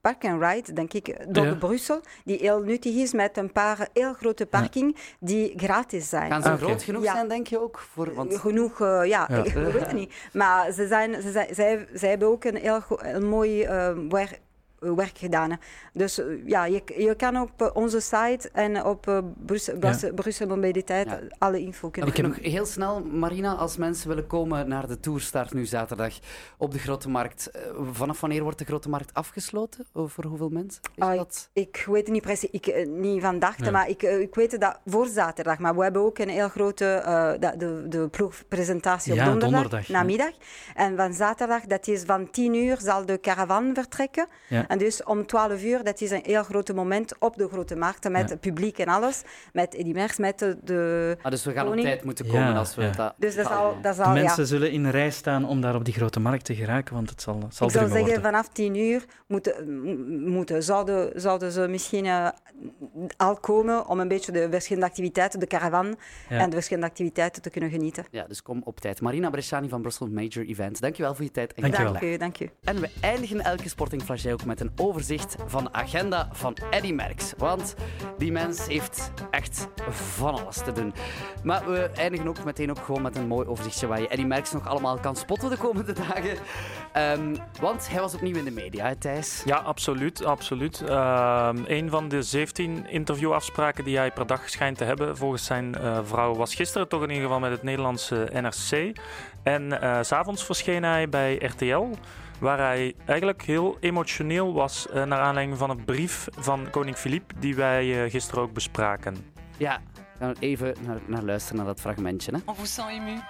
Park 0.00 0.24
and 0.24 0.42
Ride, 0.42 0.72
denk 0.72 0.92
ik, 0.92 1.34
door 1.34 1.46
ja. 1.46 1.54
Brussel, 1.54 2.00
die 2.24 2.38
heel 2.38 2.60
nuttig 2.62 2.94
is 2.94 3.12
met 3.12 3.36
een 3.36 3.52
paar 3.52 3.88
heel 3.92 4.12
grote 4.12 4.46
parking 4.46 4.96
ja. 4.96 5.02
die 5.18 5.52
gratis 5.56 6.08
zijn. 6.08 6.30
Gaan 6.30 6.42
ze 6.42 6.48
okay. 6.48 6.60
groot 6.60 6.82
genoeg 6.82 7.02
ja. 7.02 7.12
zijn, 7.12 7.28
denk 7.28 7.46
je 7.46 7.60
ook? 7.60 7.78
Voor, 7.78 8.14
want... 8.14 8.36
Genoeg, 8.36 8.80
uh, 8.80 9.00
ja, 9.04 9.28
ik 9.28 9.52
weet 9.52 9.80
het 9.80 9.92
niet. 9.92 10.14
Maar 10.32 10.72
ze 10.72 10.86
zijn, 10.86 11.22
ze 11.22 11.30
zijn, 11.30 11.54
zij, 11.54 11.88
zij 11.94 12.08
hebben 12.08 12.28
ook 12.28 12.44
een 12.44 12.56
heel, 12.56 12.82
een 12.88 13.28
mooi 13.28 13.64
uh, 13.64 13.90
werk 14.80 15.18
gedaan. 15.18 15.58
Dus 15.92 16.20
ja, 16.44 16.64
je, 16.64 16.82
je 16.96 17.14
kan 17.14 17.40
op 17.40 17.70
onze 17.74 18.00
site 18.00 18.50
en 18.52 18.84
op 18.84 19.22
Brussel, 19.46 19.76
ja. 19.80 20.12
Brussel 20.14 20.46
Mobiliteit 20.46 21.08
ja. 21.08 21.20
alle 21.38 21.60
info 21.60 21.90
kunnen 21.90 22.10
Ik 22.10 22.16
heb 22.16 22.26
nog 22.26 22.38
heel 22.40 22.66
snel, 22.66 23.04
Marina, 23.04 23.54
als 23.54 23.76
mensen 23.76 24.08
willen 24.08 24.26
komen 24.26 24.68
naar 24.68 24.86
de 24.86 25.00
tourstart 25.00 25.52
nu 25.52 25.66
zaterdag 25.66 26.18
op 26.58 26.72
de 26.72 26.78
Grote 26.78 27.08
Markt. 27.08 27.50
Vanaf 27.92 28.20
wanneer 28.20 28.42
wordt 28.42 28.58
de 28.58 28.64
Grote 28.64 28.88
Markt 28.88 29.14
afgesloten? 29.14 29.86
Voor 29.94 30.24
hoeveel 30.24 30.48
mensen? 30.48 30.82
Is 30.94 31.04
uh, 31.04 31.16
dat... 31.16 31.50
ik, 31.52 31.68
ik 31.76 31.86
weet 31.86 32.02
het 32.02 32.12
niet 32.12 32.22
precies, 32.22 32.50
ik, 32.50 32.88
niet 32.88 33.22
vandaag, 33.22 33.64
ja. 33.64 33.70
maar 33.70 33.88
ik, 33.88 34.02
ik 34.02 34.34
weet 34.34 34.60
dat 34.60 34.80
voor 34.86 35.06
zaterdag. 35.06 35.58
Maar 35.58 35.76
we 35.76 35.82
hebben 35.82 36.02
ook 36.02 36.18
een 36.18 36.28
heel 36.28 36.48
grote 36.48 37.02
uh, 37.06 37.50
de, 37.50 37.56
de, 37.56 37.88
de 37.88 38.08
ploegpresentatie 38.08 39.12
op 39.12 39.18
donderdag, 39.18 39.50
donderdag 39.50 39.88
namiddag. 39.88 40.32
En 40.74 40.96
van 40.96 41.12
zaterdag, 41.12 41.62
dat 41.62 41.88
is 41.88 42.02
van 42.02 42.30
10 42.30 42.54
uur, 42.54 42.76
zal 42.80 43.06
de 43.06 43.20
caravan 43.20 43.74
vertrekken. 43.74 44.26
En 44.70 44.78
dus 44.78 45.04
om 45.04 45.26
12 45.26 45.62
uur, 45.62 45.84
dat 45.84 46.00
is 46.00 46.10
een 46.10 46.22
heel 46.24 46.42
groot 46.42 46.74
moment 46.74 47.18
op 47.18 47.36
de 47.36 47.48
grote 47.48 47.76
markten 47.76 48.12
met 48.12 48.30
het 48.30 48.40
publiek 48.40 48.78
en 48.78 48.86
alles. 48.86 49.22
Met 49.52 49.74
Eddy 49.74 49.92
Merckx, 49.92 50.18
met 50.18 50.38
de. 50.38 51.16
Ah, 51.22 51.30
dus 51.30 51.44
we 51.44 51.52
gaan 51.52 51.68
op 51.68 51.76
tijd 51.76 52.04
moeten 52.04 52.26
komen 52.26 52.56
als 52.56 52.74
we 52.74 52.90
dat. 52.96 53.14
Dus 53.16 53.34
dat 53.34 53.46
zal, 53.46 53.76
dat 53.82 53.96
zal, 53.96 54.14
de 54.14 54.20
mensen 54.20 54.46
zullen 54.46 54.70
in 54.72 54.90
rij 54.90 55.10
staan 55.10 55.44
om 55.44 55.60
daar 55.60 55.74
op 55.74 55.84
die 55.84 55.94
grote 55.94 56.20
markt 56.20 56.44
te 56.44 56.54
geraken, 56.54 56.94
want 56.94 57.10
het 57.10 57.22
zal, 57.22 57.46
zal 57.48 57.66
Ik 57.66 57.72
zou 57.72 57.88
zeggen, 57.88 58.22
vanaf 58.22 58.48
10 58.48 58.76
uur 58.76 59.04
moeten, 59.26 59.80
moeten, 60.30 60.62
zouden, 60.62 61.20
zouden 61.20 61.52
ze 61.52 61.68
misschien 61.68 62.04
uh, 62.04 62.28
al 63.16 63.36
komen 63.36 63.86
om 63.88 64.00
een 64.00 64.08
beetje 64.08 64.32
de 64.32 64.46
verschillende 64.50 64.88
activiteiten, 64.88 65.40
de 65.40 65.46
caravan 65.46 65.96
en 66.28 66.46
de 66.46 66.54
verschillende 66.56 66.88
activiteiten 66.88 67.42
te 67.42 67.50
kunnen 67.50 67.70
genieten. 67.70 68.04
Ja, 68.10 68.24
dus 68.24 68.42
kom 68.42 68.60
op 68.64 68.80
tijd. 68.80 69.00
Marina 69.00 69.30
Bresciani 69.30 69.68
van 69.68 69.82
Brussels 69.82 70.10
Major 70.10 70.46
Events, 70.46 70.80
dankjewel 70.80 71.14
voor 71.14 71.24
je 71.24 71.30
tijd. 71.30 71.52
En 71.52 71.70
dank 71.70 72.00
u, 72.00 72.16
dank 72.16 72.40
u. 72.40 72.50
En 72.64 72.80
we 72.80 72.90
eindigen 73.00 73.40
elke 73.40 73.68
Sporting 73.68 74.02
Flagey 74.02 74.32
ook 74.32 74.44
met 74.44 74.59
een 74.60 74.72
overzicht 74.76 75.36
van 75.46 75.64
de 75.64 75.72
agenda 75.72 76.28
van 76.32 76.56
Eddy 76.70 76.92
Merckx. 76.92 77.32
Want 77.36 77.74
die 78.18 78.32
mens 78.32 78.66
heeft 78.66 79.12
echt 79.30 79.68
van 79.90 80.40
alles 80.40 80.56
te 80.56 80.72
doen. 80.72 80.94
Maar 81.44 81.70
we 81.70 81.90
eindigen 81.94 82.28
ook 82.28 82.44
meteen 82.44 82.70
ook 82.70 82.78
gewoon 82.78 83.02
met 83.02 83.16
een 83.16 83.26
mooi 83.26 83.46
overzichtje 83.46 83.86
waar 83.86 84.00
je 84.00 84.08
Eddy 84.08 84.24
Merckx 84.24 84.52
nog 84.52 84.68
allemaal 84.68 84.98
kan 84.98 85.16
spotten 85.16 85.50
de 85.50 85.56
komende 85.56 85.92
dagen. 85.92 86.36
Um, 87.18 87.36
want 87.60 87.90
hij 87.90 88.00
was 88.00 88.14
opnieuw 88.14 88.36
in 88.36 88.44
de 88.44 88.50
media, 88.50 88.94
Thijs? 88.98 89.42
Ja, 89.44 89.56
absoluut. 89.56 90.24
absoluut. 90.24 90.82
Uh, 90.88 91.48
een 91.64 91.90
van 91.90 92.08
de 92.08 92.22
17 92.22 92.88
interviewafspraken 92.88 93.84
die 93.84 93.96
hij 93.96 94.10
per 94.10 94.26
dag 94.26 94.50
schijnt 94.50 94.78
te 94.78 94.84
hebben, 94.84 95.16
volgens 95.16 95.44
zijn 95.44 95.76
uh, 95.80 95.98
vrouw, 96.02 96.34
was 96.34 96.54
gisteren 96.54 96.88
toch 96.88 97.02
in 97.02 97.08
ieder 97.08 97.22
geval 97.22 97.40
met 97.40 97.50
het 97.50 97.62
Nederlandse 97.62 98.28
NRC. 98.32 98.98
En 99.42 99.62
uh, 99.62 99.98
s'avonds 100.00 100.44
verscheen 100.44 100.82
hij 100.82 101.08
bij 101.08 101.36
RTL 101.36 101.86
waar 102.40 102.58
hij 102.58 102.94
eigenlijk 103.06 103.42
heel 103.42 103.76
emotioneel 103.80 104.52
was 104.52 104.86
uh, 104.86 105.04
naar 105.04 105.20
aanleiding 105.20 105.58
van 105.58 105.70
een 105.70 105.84
brief 105.84 106.28
van 106.36 106.70
koning 106.70 106.96
Filip 106.96 107.32
die 107.38 107.54
wij 107.54 108.04
uh, 108.04 108.10
gisteren 108.10 108.42
ook 108.42 108.52
bespraken. 108.52 109.16
Ja, 109.56 109.80
gaan 110.18 110.32
we 110.32 110.40
even 110.40 110.74
naar, 110.86 110.98
naar, 111.06 111.22
luisteren 111.22 111.56
naar 111.56 111.66
dat 111.66 111.80
fragmentje. 111.80 112.32
Hè? 112.32 112.38
On 112.44 112.56
vous 112.56 112.74
sent 112.74 112.88
ému? 112.88 113.20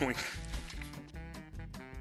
Oui. 0.00 0.14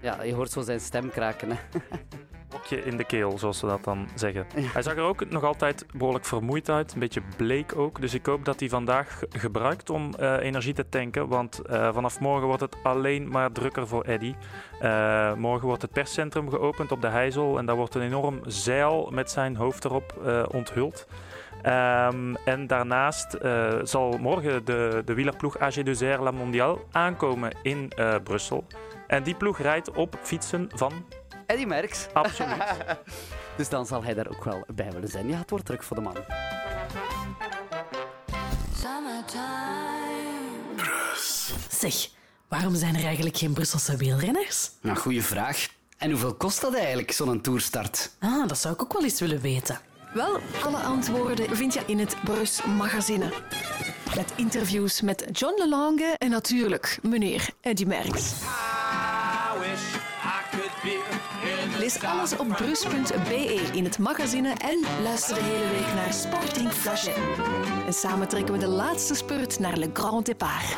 Ja, 0.02 0.24
je 0.24 0.34
hoort 0.34 0.52
zo 0.52 0.62
zijn 0.62 0.80
stem 0.80 1.10
kraken. 1.10 1.50
Hè? 1.52 1.58
In 2.72 2.98
de 2.98 3.04
keel, 3.04 3.38
zoals 3.38 3.60
ze 3.60 3.66
dat 3.66 3.84
dan 3.84 4.08
zeggen. 4.16 4.46
Hij 4.56 4.82
zag 4.82 4.96
er 4.96 5.02
ook 5.02 5.30
nog 5.30 5.44
altijd 5.44 5.86
behoorlijk 5.94 6.26
vermoeid 6.26 6.70
uit, 6.70 6.94
een 6.94 7.00
beetje 7.00 7.22
bleek 7.38 7.78
ook. 7.78 8.02
Dus 8.02 8.14
ik 8.14 8.26
hoop 8.26 8.46
dat 8.46 8.60
hij 8.60 8.70
vandaag 8.70 9.22
gebruikt 9.30 9.90
om 9.90 10.14
uh, 10.20 10.34
energie 10.40 10.74
te 10.74 10.90
tanken. 10.90 11.28
Want 11.28 11.62
uh, 11.70 11.94
vanaf 11.94 12.20
morgen 12.20 12.48
wordt 12.48 12.62
het 12.62 12.76
alleen 12.84 13.30
maar 13.30 13.52
drukker 13.52 13.88
voor 13.88 14.04
Eddy. 14.04 14.36
Uh, 14.82 15.34
morgen 15.34 15.68
wordt 15.68 15.82
het 15.82 15.92
perscentrum 15.92 16.50
geopend 16.50 16.92
op 16.92 17.02
de 17.02 17.08
Heizel. 17.08 17.58
En 17.58 17.66
daar 17.66 17.76
wordt 17.76 17.96
een 17.96 18.02
enorm 18.02 18.40
zeil 18.46 19.10
met 19.12 19.32
zijn 19.32 19.56
hoofd 19.56 19.86
erop 19.86 20.14
onthuld. 20.52 21.08
Um, 21.66 22.36
en 22.36 22.68
daarnaast 22.68 23.38
uh, 23.42 23.74
zal 23.84 24.18
morgen 24.18 24.66
de, 24.66 25.02
de 25.06 25.14
wielerploeg 25.14 25.58
AG2R 25.58 26.20
La 26.20 26.32
Mondiale 26.32 26.78
aankomen 26.92 27.52
in 27.62 27.92
uh, 28.00 28.16
Brussel. 28.24 28.66
En 29.08 29.24
die 29.24 29.36
ploeg 29.36 29.60
rijdt 29.60 29.92
op 29.92 30.18
fietsen 30.22 30.70
van... 30.76 30.92
Eddy 31.46 31.66
Merckx. 31.66 32.08
Absoluut. 32.14 32.64
dus 33.58 33.70
dan 33.70 33.86
zal 33.86 34.04
hij 34.04 34.14
daar 34.14 34.28
ook 34.30 34.44
wel 34.44 34.64
bij 34.76 34.92
willen 34.92 35.10
zijn. 35.10 35.28
Ja, 35.28 35.38
het 35.38 35.50
wordt 35.50 35.66
druk 35.66 35.84
voor 35.84 35.96
de 35.96 36.02
man. 36.02 36.16
Zeg, 41.70 42.10
waarom 42.48 42.76
zijn 42.76 42.96
er 42.96 43.04
eigenlijk 43.04 43.38
geen 43.38 43.54
Brusselse 43.54 43.98
wielrenners? 43.98 44.72
Nou, 44.82 44.98
goede 44.98 45.22
vraag. 45.22 45.68
En 45.98 46.10
hoeveel 46.10 46.34
kost 46.34 46.62
dat 46.62 46.76
eigenlijk, 46.76 47.12
zo'n 47.12 47.42
toerstart? 47.42 48.12
Ah, 48.20 48.48
dat 48.48 48.58
zou 48.58 48.74
ik 48.74 48.82
ook 48.82 48.94
wel 48.94 49.04
eens 49.04 49.20
willen 49.20 49.42
weten. 49.42 49.80
Wel, 50.14 50.40
alle 50.64 50.78
antwoorden 50.78 51.56
vind 51.56 51.74
je 51.74 51.82
in 51.86 52.00
het 52.00 52.16
Brus 52.24 52.66
Magazine. 52.78 53.32
Met 54.16 54.34
interviews 54.36 55.02
met 55.02 55.26
John 55.32 55.62
Lelange 55.62 56.16
en 56.18 56.30
natuurlijk 56.30 57.00
meneer 57.02 57.50
Eddy 57.62 57.86
Merckx. 57.86 58.34
Lees 61.86 62.02
alles 62.02 62.38
op 62.38 62.48
brus.be 62.48 63.70
in 63.74 63.84
het 63.84 64.00
magazine 64.00 64.50
en 64.50 65.04
luister 65.04 65.36
de 65.36 65.42
hele 65.42 65.70
week 65.70 65.94
naar 65.94 66.14
Sporting 66.14 66.72
Flagey. 66.72 67.14
En 67.86 67.94
samen 67.94 68.28
trekken 68.28 68.54
we 68.54 68.60
de 68.60 68.68
laatste 68.68 69.16
spurt 69.16 69.60
naar 69.60 69.78
Le 69.78 69.90
Grand 69.94 70.26
Départ. 70.26 70.76